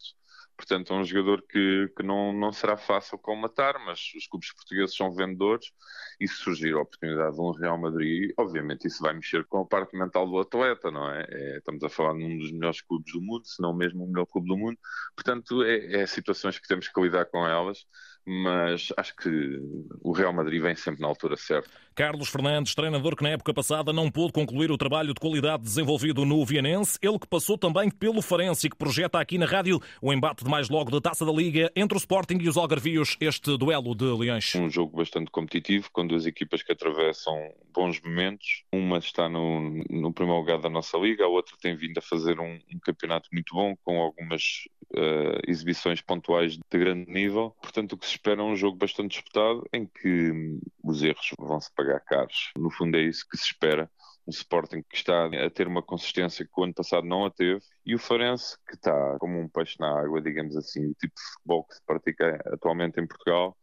Portanto, 0.59 0.93
é 0.93 0.97
um 0.97 1.05
jogador 1.05 1.41
que, 1.41 1.89
que 1.95 2.03
não, 2.03 2.33
não 2.33 2.51
será 2.51 2.75
fácil 2.75 3.17
colmatar, 3.17 3.79
mas 3.85 4.11
os 4.13 4.27
clubes 4.27 4.51
portugueses 4.51 4.93
são 4.93 5.09
vendedores 5.09 5.71
e 6.19 6.27
se 6.27 6.35
surgir 6.35 6.73
a 6.73 6.81
oportunidade 6.81 7.33
de 7.33 7.41
um 7.41 7.51
Real 7.51 7.77
Madrid, 7.77 8.33
obviamente 8.37 8.85
isso 8.85 9.01
vai 9.01 9.13
mexer 9.13 9.45
com 9.45 9.61
a 9.61 9.65
parte 9.65 9.95
mental 9.97 10.27
do 10.27 10.37
atleta, 10.37 10.91
não 10.91 11.09
é? 11.09 11.25
é 11.29 11.57
estamos 11.59 11.81
a 11.81 11.87
falar 11.87 12.13
de 12.13 12.25
um 12.25 12.37
dos 12.37 12.51
melhores 12.51 12.81
clubes 12.81 13.13
do 13.13 13.21
mundo, 13.21 13.47
se 13.47 13.61
não 13.61 13.73
mesmo 13.73 14.03
o 14.03 14.07
melhor 14.07 14.25
clube 14.25 14.49
do 14.49 14.57
mundo. 14.57 14.77
Portanto, 15.15 15.63
é, 15.63 16.01
é 16.01 16.05
situações 16.05 16.59
que 16.59 16.67
temos 16.67 16.89
que 16.89 17.01
lidar 17.01 17.23
com 17.27 17.47
elas 17.47 17.85
mas 18.25 18.93
acho 18.97 19.15
que 19.15 19.59
o 20.01 20.11
Real 20.11 20.33
Madrid 20.33 20.61
vem 20.61 20.75
sempre 20.75 21.01
na 21.01 21.07
altura 21.07 21.35
certa. 21.35 21.69
Carlos 21.95 22.29
Fernandes, 22.29 22.73
treinador 22.73 23.15
que 23.15 23.23
na 23.23 23.31
época 23.31 23.53
passada 23.53 23.91
não 23.91 24.09
pôde 24.09 24.31
concluir 24.31 24.71
o 24.71 24.77
trabalho 24.77 25.13
de 25.13 25.19
qualidade 25.19 25.63
desenvolvido 25.63 26.23
no 26.23 26.45
Vianense, 26.45 26.97
ele 27.01 27.19
que 27.19 27.27
passou 27.27 27.57
também 27.57 27.89
pelo 27.89 28.21
Farense 28.21 28.67
e 28.67 28.69
que 28.69 28.77
projeta 28.77 29.19
aqui 29.19 29.37
na 29.37 29.45
rádio 29.45 29.81
o 30.01 30.13
embate 30.13 30.43
de 30.43 30.49
mais 30.49 30.69
logo 30.69 30.89
da 30.91 31.01
Taça 31.01 31.25
da 31.25 31.31
Liga 31.31 31.69
entre 31.75 31.97
o 31.97 31.99
Sporting 31.99 32.37
e 32.39 32.47
os 32.47 32.55
Algarvios, 32.55 33.17
este 33.19 33.57
duelo 33.57 33.93
de 33.93 34.05
Leões. 34.05 34.55
Um 34.55 34.69
jogo 34.69 34.95
bastante 34.95 35.29
competitivo, 35.29 35.89
com 35.91 36.07
duas 36.07 36.25
equipas 36.25 36.63
que 36.63 36.71
atravessam 36.71 37.35
bons 37.73 37.99
momentos. 37.99 38.63
Uma 38.71 38.99
está 38.99 39.27
no, 39.27 39.83
no 39.89 40.13
primeiro 40.13 40.39
lugar 40.39 40.59
da 40.59 40.69
nossa 40.69 40.97
liga, 40.97 41.25
a 41.25 41.27
outra 41.27 41.55
tem 41.59 41.75
vindo 41.75 41.97
a 41.97 42.01
fazer 42.01 42.39
um, 42.39 42.59
um 42.73 42.79
campeonato 42.79 43.27
muito 43.33 43.53
bom, 43.53 43.75
com 43.83 44.01
algumas 44.01 44.69
uh, 44.95 45.39
exibições 45.47 46.01
pontuais 46.01 46.57
de 46.57 46.77
grande 46.77 47.11
nível. 47.11 47.55
Portanto, 47.61 47.93
o 47.93 47.97
que 47.97 48.05
se 48.05 48.13
espera 48.13 48.41
é 48.41 48.43
um 48.43 48.55
jogo 48.55 48.77
bastante 48.77 49.11
disputado 49.11 49.67
em 49.73 49.85
que 49.85 50.31
hum, 50.31 50.59
os 50.83 51.03
erros 51.03 51.31
vão 51.39 51.59
se 51.59 51.73
pagar 51.73 51.99
caros. 52.01 52.51
No 52.57 52.69
fundo, 52.69 52.97
é 52.97 53.01
isso 53.01 53.25
que 53.29 53.37
se 53.37 53.45
espera. 53.45 53.89
Um 54.27 54.31
Sporting 54.31 54.83
que 54.83 54.95
está 54.95 55.25
a 55.25 55.49
ter 55.49 55.67
uma 55.67 55.81
consistência 55.81 56.45
que 56.45 56.51
o 56.55 56.63
ano 56.63 56.73
passado 56.73 57.05
não 57.07 57.25
a 57.25 57.31
teve 57.31 57.61
e 57.83 57.95
o 57.95 57.99
Farense 57.99 58.55
que 58.67 58.75
está 58.75 59.17
como 59.19 59.39
um 59.39 59.49
peixe 59.49 59.75
na 59.79 59.99
água, 59.99 60.21
digamos 60.21 60.55
assim, 60.55 60.85
o 60.85 60.93
tipo 60.93 61.15
de 61.15 61.21
futebol 61.33 61.63
que 61.63 61.75
se 61.75 61.81
pratica 61.83 62.39
atualmente 62.45 62.99
em 62.99 63.07
Portugal. 63.07 63.57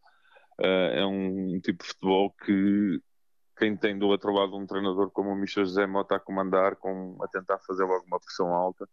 Uh, 0.59 0.90
é 0.92 1.06
um 1.06 1.61
tipo 1.61 1.85
de 1.85 1.88
futebol 1.90 2.35
que 2.45 3.00
quem 3.59 3.76
tem 3.76 3.99
do 3.99 4.09
outro 4.09 4.33
lado 4.33 4.56
um 4.56 4.66
treinador 4.66 5.11
como 5.11 5.30
o 5.30 5.37
Michel 5.37 5.64
José 5.64 5.87
Mota 5.87 6.16
a 6.16 6.21
comandar, 6.21 6.76
com, 6.76 7.16
a 7.23 7.28
tentar 7.28 7.59
fazer 7.61 7.85
logo 7.85 8.04
uma 8.06 8.21
pressão 8.21 8.52
alta, 8.52 8.88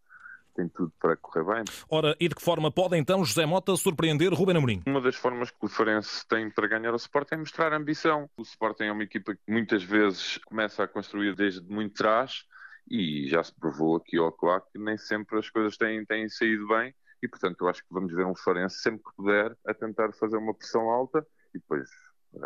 tem 0.53 0.67
tudo 0.69 0.91
para 0.99 1.17
correr 1.17 1.43
bem. 1.43 1.63
Ora, 1.89 2.15
e 2.19 2.27
de 2.27 2.35
que 2.35 2.41
forma 2.41 2.71
pode 2.71 2.97
então 2.97 3.23
José 3.23 3.45
Mota 3.45 3.75
surpreender 3.75 4.33
Ruben 4.33 4.57
Amorim? 4.57 4.83
Uma 4.85 5.01
das 5.01 5.15
formas 5.15 5.51
que 5.51 5.65
o 5.65 5.67
Farense 5.67 6.27
tem 6.27 6.49
para 6.49 6.67
ganhar 6.67 6.93
o 6.93 6.97
Sporting 6.97 7.35
é 7.35 7.37
mostrar 7.37 7.73
ambição. 7.73 8.29
O 8.37 8.41
Sporting 8.43 8.85
é 8.85 8.91
uma 8.91 9.03
equipa 9.03 9.33
que 9.33 9.51
muitas 9.51 9.83
vezes 9.83 10.37
começa 10.45 10.83
a 10.83 10.87
construir 10.87 11.35
desde 11.35 11.61
muito 11.61 11.95
trás 11.95 12.45
e 12.89 13.27
já 13.27 13.43
se 13.43 13.53
provou 13.53 13.95
aqui 13.95 14.17
ao 14.17 14.31
Coá 14.31 14.61
que 14.61 14.77
nem 14.77 14.97
sempre 14.97 15.39
as 15.39 15.49
coisas 15.49 15.77
têm, 15.77 16.05
têm 16.05 16.27
saído 16.29 16.67
bem 16.67 16.93
e 17.21 17.27
portanto 17.27 17.61
eu 17.61 17.69
acho 17.69 17.81
que 17.81 17.93
vamos 17.93 18.13
ver 18.13 18.25
um 18.25 18.35
Farense 18.35 18.79
sempre 18.79 19.03
que 19.03 19.15
puder 19.15 19.55
a 19.65 19.73
tentar 19.73 20.11
fazer 20.13 20.37
uma 20.37 20.53
pressão 20.53 20.89
alta 20.89 21.25
e 21.55 21.59
depois 21.59 21.87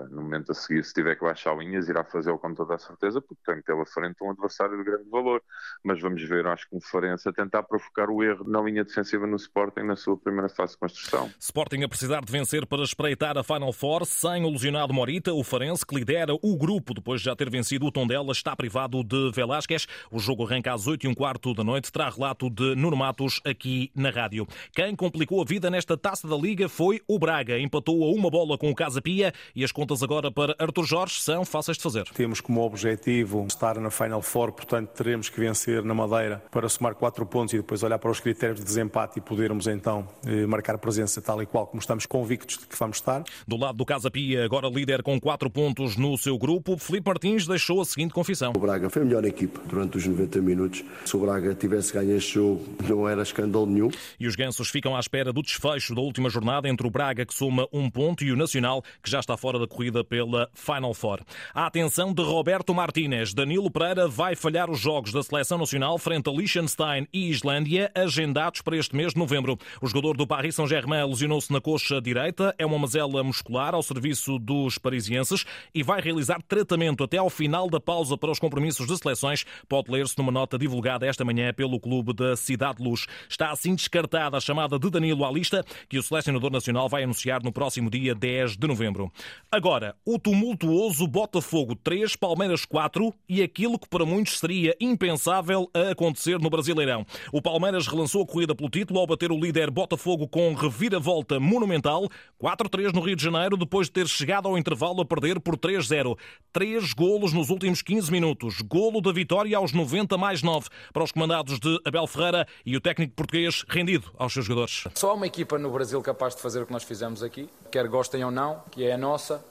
no 0.09 0.21
momento 0.21 0.51
a 0.51 0.55
seguir, 0.55 0.83
se 0.83 0.93
tiver 0.93 1.15
que 1.15 1.23
baixar 1.23 1.57
linhas, 1.57 1.87
irá 1.87 2.03
fazê-lo 2.03 2.37
com 2.37 2.53
toda 2.53 2.75
a 2.75 2.77
certeza, 2.77 3.21
porque 3.21 3.41
tem 3.45 3.61
pela 3.61 3.85
frente 3.85 4.15
um 4.21 4.31
adversário 4.31 4.77
de 4.77 4.83
grande 4.83 5.09
valor. 5.09 5.41
Mas 5.83 6.01
vamos 6.01 6.21
ver, 6.23 6.45
acho 6.47 6.69
que 6.69 6.75
um 6.75 6.81
Farense 6.81 7.27
a 7.29 7.33
tentar 7.33 7.63
provocar 7.63 8.09
o 8.09 8.23
erro 8.23 8.47
na 8.47 8.61
linha 8.61 8.83
defensiva 8.83 9.25
no 9.25 9.35
Sporting 9.35 9.81
na 9.81 9.95
sua 9.95 10.17
primeira 10.17 10.49
fase 10.49 10.73
de 10.73 10.79
construção. 10.79 11.31
Sporting 11.39 11.83
a 11.83 11.89
precisar 11.89 12.23
de 12.23 12.31
vencer 12.31 12.65
para 12.65 12.83
espreitar 12.83 13.37
a 13.37 13.43
Final 13.43 13.71
Four, 13.71 14.05
sem 14.05 14.43
o 14.43 14.49
lesionado 14.49 14.93
Morita, 14.93 15.33
o 15.33 15.43
Farense, 15.43 15.85
que 15.85 15.95
lidera 15.95 16.33
o 16.33 16.57
grupo 16.57 16.93
depois 16.93 17.21
de 17.21 17.25
já 17.25 17.35
ter 17.35 17.49
vencido 17.49 17.85
o 17.85 17.91
Tondela, 17.91 18.31
está 18.31 18.55
privado 18.55 19.03
de 19.03 19.31
Velasquez. 19.31 19.87
O 20.11 20.19
jogo 20.19 20.45
arranca 20.45 20.73
às 20.73 20.87
8 20.87 21.05
e 21.05 21.09
um 21.09 21.13
quarto 21.13 21.53
da 21.53 21.63
noite, 21.63 21.91
terá 21.91 22.09
relato 22.09 22.49
de 22.49 22.75
Nuno 22.75 22.97
Matos 22.97 23.41
aqui 23.45 23.91
na 23.95 24.09
rádio. 24.09 24.47
Quem 24.73 24.95
complicou 24.95 25.41
a 25.41 25.45
vida 25.45 25.69
nesta 25.69 25.97
taça 25.97 26.27
da 26.27 26.35
Liga 26.35 26.67
foi 26.67 27.01
o 27.07 27.17
Braga. 27.17 27.57
Empatou 27.57 28.03
a 28.03 28.11
uma 28.11 28.29
bola 28.29 28.57
com 28.57 28.69
o 28.69 28.75
Casa 28.75 29.01
Pia 29.01 29.33
e 29.55 29.63
as 29.63 29.71
contas 29.77 30.01
agora 30.01 30.31
para 30.31 30.55
Artur 30.57 30.87
Jorge 30.87 31.21
são 31.21 31.45
fáceis 31.45 31.77
de 31.77 31.83
fazer. 31.83 32.05
Temos 32.05 32.41
como 32.41 32.65
objetivo 32.65 33.45
estar 33.47 33.79
na 33.79 33.91
Final 33.91 34.23
Four, 34.23 34.51
portanto 34.51 34.89
teremos 34.89 35.29
que 35.29 35.39
vencer 35.39 35.83
na 35.83 35.93
Madeira 35.93 36.41
para 36.49 36.67
somar 36.67 36.95
quatro 36.95 37.23
pontos 37.27 37.53
e 37.53 37.57
depois 37.57 37.83
olhar 37.83 37.99
para 37.99 38.09
os 38.09 38.19
critérios 38.19 38.59
de 38.59 38.65
desempate 38.65 39.19
e 39.19 39.21
podermos 39.21 39.67
então 39.67 40.07
eh, 40.25 40.47
marcar 40.47 40.79
presença 40.79 41.21
tal 41.21 41.43
e 41.43 41.45
qual 41.45 41.67
como 41.67 41.79
estamos 41.79 42.07
convictos 42.07 42.57
de 42.57 42.65
que 42.65 42.75
vamos 42.75 42.97
estar. 42.97 43.23
Do 43.47 43.55
lado 43.55 43.77
do 43.77 43.85
Casa 43.85 44.09
Pia, 44.09 44.43
agora 44.45 44.67
líder 44.67 45.03
com 45.03 45.21
quatro 45.21 45.47
pontos 45.47 45.95
no 45.95 46.17
seu 46.17 46.39
grupo, 46.39 46.75
Felipe 46.79 47.07
Martins 47.07 47.45
deixou 47.45 47.79
a 47.79 47.85
seguinte 47.85 48.15
confissão. 48.15 48.53
O 48.55 48.59
Braga 48.59 48.89
foi 48.89 49.03
a 49.03 49.05
melhor 49.05 49.25
equipe 49.25 49.59
durante 49.67 49.95
os 49.95 50.07
90 50.07 50.41
minutos. 50.41 50.83
Se 51.05 51.15
o 51.15 51.19
Braga 51.19 51.53
tivesse 51.53 51.93
ganho 51.93 52.17
este 52.17 52.33
jogo, 52.33 52.65
não 52.89 53.07
era 53.07 53.21
escândalo 53.21 53.67
nenhum. 53.67 53.91
E 54.19 54.25
os 54.25 54.35
gansos 54.35 54.69
ficam 54.69 54.95
à 54.95 54.99
espera 54.99 55.31
do 55.31 55.43
desfecho 55.43 55.93
da 55.93 56.01
última 56.01 56.31
jornada 56.31 56.67
entre 56.67 56.87
o 56.87 56.89
Braga, 56.89 57.27
que 57.27 57.33
soma 57.35 57.67
um 57.71 57.91
ponto, 57.91 58.23
e 58.23 58.31
o 58.31 58.35
Nacional, 58.35 58.83
que 59.03 59.11
já 59.11 59.19
está 59.19 59.37
fora 59.37 59.59
da 59.59 59.66
corrida 59.67 60.03
pela 60.03 60.49
Final 60.53 60.93
Four. 60.93 61.19
A 61.53 61.65
atenção 61.65 62.13
de 62.13 62.23
Roberto 62.23 62.73
Martínez. 62.73 63.33
Danilo 63.33 63.69
Pereira 63.69 64.07
vai 64.07 64.35
falhar 64.35 64.69
os 64.69 64.79
jogos 64.79 65.11
da 65.11 65.21
Seleção 65.21 65.57
Nacional 65.57 65.97
frente 65.97 66.29
a 66.29 66.33
Liechtenstein 66.33 67.07
e 67.13 67.29
Islândia, 67.29 67.91
agendados 67.93 68.61
para 68.61 68.77
este 68.77 68.95
mês 68.95 69.13
de 69.13 69.19
novembro. 69.19 69.57
O 69.81 69.87
jogador 69.87 70.15
do 70.15 70.25
Paris 70.25 70.55
Saint-Germain 70.55 71.05
lesionou-se 71.07 71.51
na 71.51 71.59
coxa 71.59 72.01
direita, 72.01 72.55
é 72.57 72.65
uma 72.65 72.79
mazela 72.79 73.23
muscular 73.23 73.73
ao 73.75 73.83
serviço 73.83 74.39
dos 74.39 74.77
parisienses 74.77 75.45
e 75.73 75.83
vai 75.83 76.01
realizar 76.01 76.41
tratamento 76.47 77.03
até 77.03 77.17
ao 77.17 77.29
final 77.29 77.69
da 77.69 77.79
pausa 77.79 78.17
para 78.17 78.31
os 78.31 78.39
compromissos 78.39 78.87
de 78.87 78.97
seleções. 78.97 79.45
Pode 79.67 79.91
ler-se 79.91 80.17
numa 80.17 80.31
nota 80.31 80.57
divulgada 80.57 81.05
esta 81.05 81.25
manhã 81.25 81.53
pelo 81.53 81.79
clube 81.79 82.13
da 82.13 82.35
Cidade 82.35 82.81
Luz. 82.81 83.05
Está 83.29 83.51
assim 83.51 83.75
descartada 83.75 84.37
a 84.37 84.39
chamada 84.39 84.79
de 84.79 84.89
Danilo 84.89 85.25
à 85.25 85.31
lista, 85.31 85.65
que 85.89 85.97
o 85.97 86.03
selecionador 86.03 86.51
nacional 86.51 86.87
vai 86.87 87.03
anunciar 87.03 87.43
no 87.43 87.51
próximo 87.51 87.89
dia 87.89 88.15
10 88.15 88.57
de 88.57 88.67
novembro. 88.67 89.11
Agora, 89.57 89.95
o 90.05 90.19
tumultuoso 90.19 91.07
Botafogo 91.07 91.75
3, 91.75 92.15
Palmeiras 92.15 92.63
4 92.63 93.11
e 93.27 93.41
aquilo 93.41 93.79
que 93.79 93.89
para 93.89 94.05
muitos 94.05 94.37
seria 94.37 94.77
impensável 94.79 95.67
a 95.73 95.89
acontecer 95.89 96.37
no 96.37 96.47
Brasileirão. 96.47 97.03
O 97.33 97.41
Palmeiras 97.41 97.87
relançou 97.87 98.21
a 98.21 98.27
corrida 98.27 98.53
pelo 98.53 98.69
título 98.69 98.99
ao 98.99 99.07
bater 99.07 99.31
o 99.31 99.39
líder 99.39 99.71
Botafogo 99.71 100.27
com 100.27 100.53
reviravolta 100.53 101.39
monumental, 101.39 102.07
4-3 102.39 102.93
no 102.93 103.01
Rio 103.01 103.15
de 103.15 103.23
Janeiro, 103.23 103.57
depois 103.57 103.87
de 103.87 103.93
ter 103.93 104.07
chegado 104.07 104.47
ao 104.47 104.59
intervalo 104.59 105.01
a 105.01 105.05
perder 105.05 105.39
por 105.39 105.57
3-0. 105.57 106.15
Três 106.53 106.93
golos 106.93 107.33
nos 107.33 107.49
últimos 107.49 107.81
15 107.81 108.11
minutos. 108.11 108.61
Golo 108.61 109.01
da 109.01 109.11
vitória 109.11 109.57
aos 109.57 109.73
90 109.73 110.19
mais 110.19 110.43
9 110.43 110.69
para 110.93 111.03
os 111.03 111.11
comandados 111.11 111.59
de 111.59 111.81
Abel 111.83 112.05
Ferreira 112.05 112.47
e 112.63 112.77
o 112.77 112.79
técnico 112.79 113.15
português 113.15 113.65
rendido 113.67 114.13
aos 114.19 114.33
seus 114.33 114.45
jogadores. 114.45 114.83
Só 114.93 115.09
há 115.09 115.13
uma 115.15 115.25
equipa 115.25 115.57
no 115.57 115.71
Brasil 115.71 115.99
capaz 116.03 116.35
de 116.35 116.43
fazer 116.43 116.61
o 116.61 116.67
que 116.67 116.71
nós 116.71 116.83
fizemos 116.83 117.23
aqui, 117.23 117.49
quer 117.71 117.87
gostem 117.87 118.23
ou 118.23 118.29
não, 118.29 118.61
que 118.69 118.83
é 118.83 118.93
a 118.93 118.97
nossa 118.99 119.46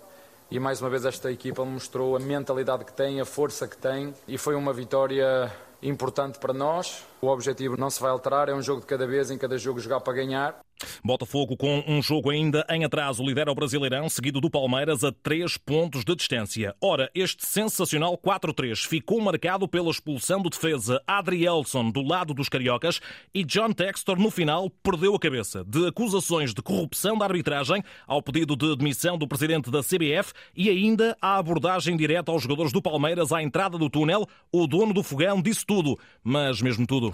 e 0.50 0.60
mais 0.60 0.80
uma 0.80 0.88
vez 0.88 1.04
esta 1.04 1.30
equipa 1.30 1.64
mostrou 1.64 2.16
a 2.16 2.20
mentalidade 2.20 2.84
que 2.84 2.92
tem, 2.92 3.20
a 3.20 3.24
força 3.24 3.66
que 3.66 3.76
tem 3.76 4.14
e 4.28 4.38
foi 4.38 4.54
uma 4.54 4.72
vitória 4.72 5.50
importante 5.82 6.38
para 6.38 6.52
nós. 6.52 7.04
O 7.20 7.28
objetivo 7.28 7.76
não 7.76 7.90
se 7.90 8.00
vai 8.00 8.10
alterar, 8.10 8.48
é 8.48 8.54
um 8.54 8.62
jogo 8.62 8.80
de 8.80 8.86
cada 8.86 9.06
vez, 9.06 9.30
em 9.30 9.38
cada 9.38 9.58
jogo 9.58 9.80
jogar 9.80 10.00
para 10.00 10.12
ganhar. 10.12 10.65
Botafogo 11.04 11.56
com 11.56 11.82
um 11.86 12.02
jogo 12.02 12.30
ainda 12.30 12.64
em 12.68 12.84
atraso 12.84 13.24
lidera 13.24 13.50
o 13.50 13.54
Brasileirão, 13.54 14.08
seguido 14.08 14.40
do 14.40 14.50
Palmeiras 14.50 15.04
a 15.04 15.12
três 15.12 15.56
pontos 15.56 16.04
de 16.04 16.14
distância. 16.14 16.74
Ora, 16.80 17.10
este 17.14 17.46
sensacional 17.46 18.18
4-3 18.18 18.86
ficou 18.86 19.20
marcado 19.20 19.68
pela 19.68 19.90
expulsão 19.90 20.42
do 20.42 20.50
defesa 20.50 21.02
Adrielson 21.06 21.90
do 21.90 22.02
lado 22.02 22.34
dos 22.34 22.48
cariocas 22.48 23.00
e 23.34 23.44
John 23.44 23.72
Textor 23.72 24.18
no 24.18 24.30
final 24.30 24.70
perdeu 24.82 25.14
a 25.14 25.18
cabeça 25.18 25.64
de 25.64 25.86
acusações 25.86 26.52
de 26.52 26.62
corrupção 26.62 27.16
da 27.16 27.24
arbitragem 27.24 27.82
ao 28.06 28.22
pedido 28.22 28.56
de 28.56 28.76
demissão 28.76 29.16
do 29.16 29.28
presidente 29.28 29.70
da 29.70 29.80
CBF 29.82 30.32
e 30.54 30.68
ainda 30.68 31.16
a 31.20 31.38
abordagem 31.38 31.96
direta 31.96 32.30
aos 32.30 32.42
jogadores 32.42 32.72
do 32.72 32.82
Palmeiras 32.82 33.32
à 33.32 33.42
entrada 33.42 33.78
do 33.78 33.88
túnel. 33.88 34.26
O 34.52 34.66
dono 34.66 34.92
do 34.92 35.02
fogão 35.02 35.40
disse 35.40 35.64
tudo, 35.64 35.98
mas 36.22 36.60
mesmo 36.60 36.86
tudo. 36.86 37.10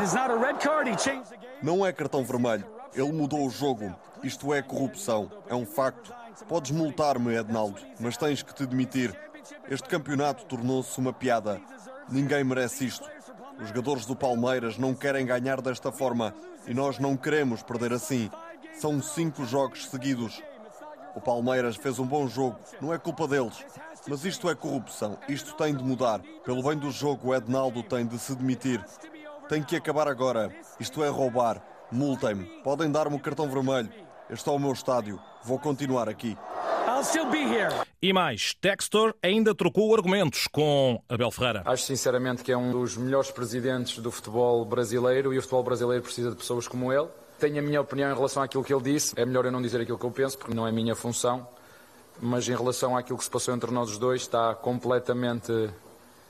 Não 1.62 1.86
é 1.86 1.92
cartão 1.92 2.24
vermelho. 2.24 2.81
Ele 2.94 3.12
mudou 3.12 3.46
o 3.46 3.50
jogo. 3.50 3.94
Isto 4.22 4.52
é 4.52 4.62
corrupção. 4.62 5.30
É 5.48 5.54
um 5.54 5.66
facto. 5.66 6.14
Podes 6.48 6.70
multar-me, 6.70 7.34
Ednaldo, 7.34 7.80
mas 8.00 8.16
tens 8.16 8.42
que 8.42 8.54
te 8.54 8.66
demitir. 8.66 9.14
Este 9.70 9.88
campeonato 9.88 10.44
tornou-se 10.44 10.98
uma 10.98 11.12
piada. 11.12 11.60
Ninguém 12.08 12.44
merece 12.44 12.86
isto. 12.86 13.08
Os 13.60 13.68
jogadores 13.68 14.06
do 14.06 14.16
Palmeiras 14.16 14.78
não 14.78 14.94
querem 14.94 15.26
ganhar 15.26 15.60
desta 15.60 15.92
forma 15.92 16.34
e 16.66 16.74
nós 16.74 16.98
não 16.98 17.16
queremos 17.16 17.62
perder 17.62 17.92
assim. 17.92 18.30
São 18.74 19.00
cinco 19.02 19.44
jogos 19.44 19.88
seguidos. 19.88 20.42
O 21.14 21.20
Palmeiras 21.20 21.76
fez 21.76 21.98
um 21.98 22.06
bom 22.06 22.26
jogo, 22.26 22.58
não 22.80 22.92
é 22.92 22.98
culpa 22.98 23.28
deles. 23.28 23.64
Mas 24.08 24.24
isto 24.24 24.48
é 24.50 24.54
corrupção, 24.54 25.18
isto 25.28 25.54
tem 25.54 25.74
de 25.74 25.84
mudar. 25.84 26.20
Pelo 26.44 26.62
bem 26.62 26.76
do 26.76 26.90
jogo, 26.90 27.28
o 27.28 27.34
Ednaldo 27.34 27.82
tem 27.82 28.06
de 28.06 28.18
se 28.18 28.34
demitir. 28.34 28.84
Tem 29.48 29.62
que 29.62 29.76
acabar 29.76 30.08
agora. 30.08 30.50
Isto 30.80 31.04
é 31.04 31.08
roubar. 31.08 31.62
Multem-me. 31.92 32.44
Podem 32.64 32.90
dar-me 32.90 33.14
o 33.14 33.20
cartão 33.20 33.48
vermelho. 33.48 33.90
Este 34.30 34.48
é 34.48 34.52
o 34.52 34.58
meu 34.58 34.72
estádio. 34.72 35.20
Vou 35.44 35.58
continuar 35.58 36.08
aqui. 36.08 36.36
E 38.00 38.12
mais, 38.12 38.54
Textor 38.54 39.14
ainda 39.22 39.54
trocou 39.54 39.94
argumentos 39.94 40.46
com 40.46 41.02
Abel 41.08 41.30
Ferreira. 41.30 41.62
Acho 41.66 41.84
sinceramente 41.84 42.42
que 42.42 42.50
é 42.50 42.56
um 42.56 42.70
dos 42.70 42.96
melhores 42.96 43.30
presidentes 43.30 43.98
do 43.98 44.10
futebol 44.10 44.64
brasileiro 44.64 45.34
e 45.34 45.38
o 45.38 45.42
futebol 45.42 45.62
brasileiro 45.62 46.02
precisa 46.02 46.30
de 46.30 46.36
pessoas 46.36 46.66
como 46.66 46.90
ele. 46.92 47.08
Tenho 47.38 47.58
a 47.58 47.62
minha 47.62 47.80
opinião 47.80 48.10
em 48.10 48.14
relação 48.14 48.42
àquilo 48.42 48.64
que 48.64 48.72
ele 48.72 48.82
disse. 48.82 49.12
É 49.16 49.26
melhor 49.26 49.44
eu 49.44 49.52
não 49.52 49.60
dizer 49.60 49.80
aquilo 49.80 49.98
que 49.98 50.06
eu 50.06 50.10
penso, 50.10 50.38
porque 50.38 50.54
não 50.54 50.66
é 50.66 50.72
minha 50.72 50.94
função. 50.94 51.46
Mas 52.20 52.48
em 52.48 52.56
relação 52.56 52.96
àquilo 52.96 53.18
que 53.18 53.24
se 53.24 53.30
passou 53.30 53.54
entre 53.54 53.70
nós 53.70 53.90
os 53.90 53.98
dois, 53.98 54.22
está 54.22 54.54
completamente 54.54 55.70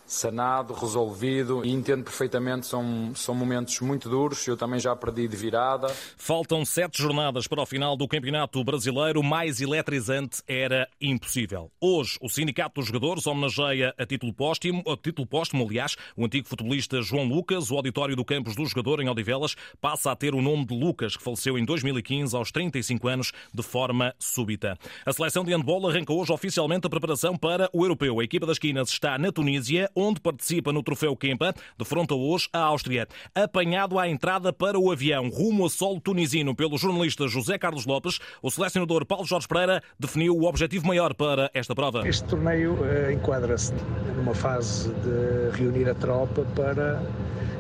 sanado, 0.06 0.74
resolvido 0.74 1.64
e 1.64 1.70
entendo 1.70 2.04
perfeitamente, 2.04 2.66
são, 2.66 3.12
são 3.14 3.34
momentos 3.34 3.80
muito 3.80 4.08
duros, 4.08 4.46
eu 4.46 4.56
também 4.56 4.78
já 4.78 4.94
perdi 4.94 5.26
de 5.26 5.36
virada. 5.36 5.88
Faltam 6.16 6.64
sete 6.64 7.00
jornadas 7.00 7.46
para 7.46 7.62
o 7.62 7.66
final 7.66 7.96
do 7.96 8.06
Campeonato 8.06 8.62
Brasileiro, 8.62 9.22
mais 9.22 9.60
eletrizante 9.60 10.42
era 10.46 10.88
impossível. 11.00 11.70
Hoje, 11.80 12.18
o 12.20 12.28
Sindicato 12.28 12.80
dos 12.80 12.86
Jogadores 12.86 13.26
homenageia 13.26 13.94
a 13.98 14.06
título 14.06 14.32
póstumo, 14.32 14.82
a 14.86 14.96
título 14.96 15.26
póstumo, 15.26 15.66
aliás, 15.68 15.96
o 16.16 16.24
antigo 16.24 16.46
futebolista 16.46 17.00
João 17.00 17.24
Lucas, 17.24 17.70
o 17.70 17.76
auditório 17.76 18.16
do 18.16 18.24
Campos 18.24 18.54
do 18.54 18.66
Jogador 18.66 19.00
em 19.00 19.08
Odivelas 19.08 19.54
passa 19.80 20.10
a 20.10 20.16
ter 20.16 20.34
o 20.34 20.42
nome 20.42 20.66
de 20.66 20.78
Lucas, 20.78 21.16
que 21.16 21.22
faleceu 21.22 21.58
em 21.58 21.64
2015 21.64 22.36
aos 22.36 22.50
35 22.50 23.08
anos 23.08 23.32
de 23.52 23.62
forma 23.62 24.14
súbita. 24.18 24.78
A 25.06 25.12
seleção 25.12 25.44
de 25.44 25.52
handball 25.52 25.88
arranca 25.88 26.12
hoje 26.12 26.32
oficialmente 26.32 26.86
a 26.86 26.90
preparação 26.90 27.36
para 27.36 27.68
o 27.72 27.84
Europeu. 27.84 28.20
A 28.20 28.24
equipa 28.24 28.46
das 28.46 28.58
Quinas 28.58 28.88
está 28.88 29.18
na 29.18 29.32
Tunísia, 29.32 29.90
onde 29.94 30.20
participa 30.20 30.72
no 30.72 30.82
Troféu 30.82 31.16
Kempa, 31.16 31.54
defronta 31.78 32.14
hoje 32.14 32.48
a 32.52 32.60
Áustria. 32.60 33.06
Apanhado 33.34 33.98
à 33.98 34.08
entrada 34.08 34.52
para 34.52 34.78
o 34.78 34.90
avião 34.90 35.28
rumo 35.28 35.66
a 35.66 35.70
solo 35.70 36.00
tunisino 36.00 36.54
pelo 36.54 36.78
jornalista 36.78 37.28
José 37.28 37.58
Carlos 37.58 37.86
Lopes, 37.86 38.18
o 38.42 38.50
selecionador 38.50 39.04
Paulo 39.06 39.26
Jorge 39.26 39.48
Pereira 39.48 39.82
definiu 39.98 40.36
o 40.36 40.44
objetivo 40.44 40.86
maior 40.86 41.14
para 41.14 41.50
esta 41.54 41.74
prova. 41.74 42.06
Este 42.06 42.24
torneio 42.24 42.74
uh, 42.74 43.10
enquadra-se 43.10 43.72
numa 44.16 44.34
fase 44.34 44.90
de 44.90 45.56
reunir 45.56 45.88
a 45.88 45.94
tropa 45.94 46.44
para 46.54 47.02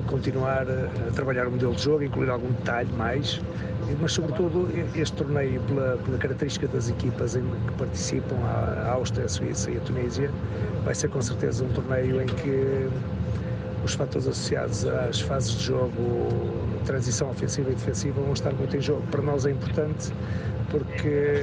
continuar 0.06 0.66
a 0.68 1.10
trabalhar 1.12 1.46
o 1.46 1.50
modelo 1.50 1.74
de 1.74 1.82
jogo, 1.82 2.02
incluir 2.02 2.30
algum 2.30 2.50
detalhe 2.52 2.92
mais, 2.92 3.40
mas 4.00 4.12
sobretudo 4.12 4.68
este 4.94 5.16
torneio, 5.16 5.60
pela, 5.62 5.96
pela 5.98 6.18
característica 6.18 6.66
das 6.68 6.88
equipas 6.88 7.36
em 7.36 7.42
que 7.42 7.72
participam, 7.78 8.36
a 8.44 8.92
Áustria, 8.92 9.26
a 9.26 9.28
Suíça 9.28 9.70
e 9.70 9.76
a 9.76 9.80
Tunísia, 9.80 10.30
vai 10.84 10.94
ser 10.94 11.08
com 11.08 11.20
certeza 11.20 11.64
um 11.64 11.68
torneio 11.68 12.20
em 12.20 12.26
que 12.26 12.88
os 13.84 13.94
fatores 13.94 14.26
associados 14.26 14.86
às 14.86 15.20
fases 15.20 15.52
de 15.52 15.64
jogo, 15.64 15.92
transição 16.84 17.30
ofensiva 17.30 17.70
e 17.70 17.74
defensiva, 17.74 18.20
vão 18.20 18.32
estar 18.32 18.52
muito 18.52 18.76
em 18.76 18.80
jogo. 18.80 19.02
Para 19.10 19.22
nós 19.22 19.44
é 19.44 19.50
importante 19.50 20.12
porque 20.70 21.36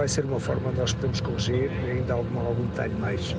vai 0.00 0.08
ser 0.08 0.24
uma 0.24 0.40
forma 0.40 0.72
nós 0.72 0.94
podemos 0.94 1.20
corrigir 1.20 1.70
ainda 1.86 2.14
algum, 2.14 2.40
algum 2.40 2.64
detalhe 2.68 2.94
mais. 2.94 3.36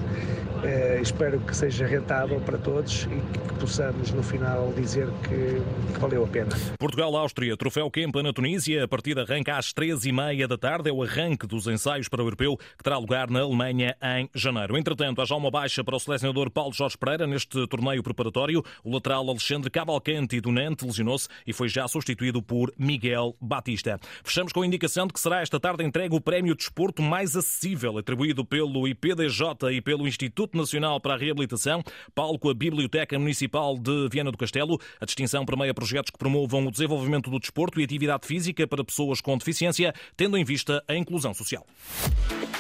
Eh, 0.64 1.00
espero 1.02 1.40
que 1.40 1.58
seja 1.58 1.88
rentável 1.88 2.40
para 2.40 2.56
todos 2.56 3.06
e 3.06 3.48
que 3.48 3.54
possamos 3.60 4.12
no 4.12 4.22
final 4.22 4.72
dizer 4.74 5.08
que, 5.24 5.60
que 5.94 6.00
valeu 6.00 6.24
a 6.24 6.28
pena. 6.28 6.50
Portugal-Áustria, 6.78 7.58
troféu 7.58 7.90
Kempa 7.90 8.22
na 8.22 8.32
Tunísia, 8.32 8.84
a 8.84 8.88
partida 8.88 9.24
arranca 9.24 9.58
às 9.58 9.74
três 9.74 10.06
e 10.06 10.12
meia 10.12 10.48
da 10.48 10.60
tarde, 10.60 10.88
é 10.88 10.94
o 10.94 11.02
arranque 11.02 11.48
dos 11.48 11.66
ensaios 11.66 12.08
para 12.08 12.22
o 12.22 12.28
Europeu 12.28 12.56
que 12.58 12.84
terá 12.84 13.00
lugar 13.00 13.28
na 13.32 13.42
Alemanha 13.42 13.96
em 14.20 14.30
janeiro. 14.36 14.78
Entretanto, 14.78 15.20
há 15.20 15.26
já 15.26 15.36
uma 15.36 15.50
baixa 15.50 15.84
para 15.84 15.96
o 15.96 16.00
selecionador 16.00 16.52
Paulo 16.52 16.74
Jorge 16.74 16.96
Pereira 16.96 17.26
neste 17.26 17.66
torneio 17.66 18.04
preparatório. 18.04 18.64
O 18.84 18.94
lateral 18.94 19.28
Alexandre 19.28 19.72
Cavalcante 19.72 20.40
do 20.40 20.52
Nantes 20.52 20.86
lesionou-se 20.86 21.28
e 21.48 21.54
foi 21.54 21.70
já 21.70 21.88
substituído 21.88 22.40
por 22.40 22.72
Miguel 22.78 23.36
Batista. 23.42 24.00
Fechamos 24.24 24.54
com 24.54 24.62
a 24.62 24.68
indicação 24.68 25.08
de 25.08 25.14
que 25.14 25.20
será 25.20 25.42
esta 25.42 25.60
tarde 25.60 25.84
entregue 25.84 26.16
o 26.16 26.22
prémio 26.22 26.51
Prémio 26.52 26.56
Desporto 26.56 27.02
mais 27.02 27.36
acessível, 27.36 27.98
atribuído 27.98 28.46
pelo 28.46 28.88
IPDJ 28.88 29.72
e 29.72 29.82
pelo 29.82 30.08
Instituto 30.08 30.58
Nacional 30.58 31.00
para 31.00 31.16
a 31.16 31.18
Reabilitação, 31.18 31.84
palco 32.14 32.50
a 32.50 32.54
Biblioteca 32.54 33.18
Municipal 33.18 33.78
de 33.78 34.10
Viana 34.10 34.32
do 34.32 34.38
Castelo. 34.38 34.80
A 35.00 35.06
distinção 35.06 35.46
permeia 35.46 35.74
projetos 35.74 36.12
que 36.12 36.18
promovam 36.18 36.66
o 36.66 36.72
desenvolvimento 36.72 37.30
do 37.30 37.40
desporto 37.40 37.80
e 37.80 37.84
atividade 37.84 38.28
física 38.28 38.68
para 38.68 38.84
pessoas 38.84 39.22
com 39.22 39.38
deficiência, 39.38 39.94
tendo 40.16 40.38
em 40.38 40.44
vista 40.44 40.84
a 40.88 40.96
inclusão 40.96 41.34
social. 41.34 41.66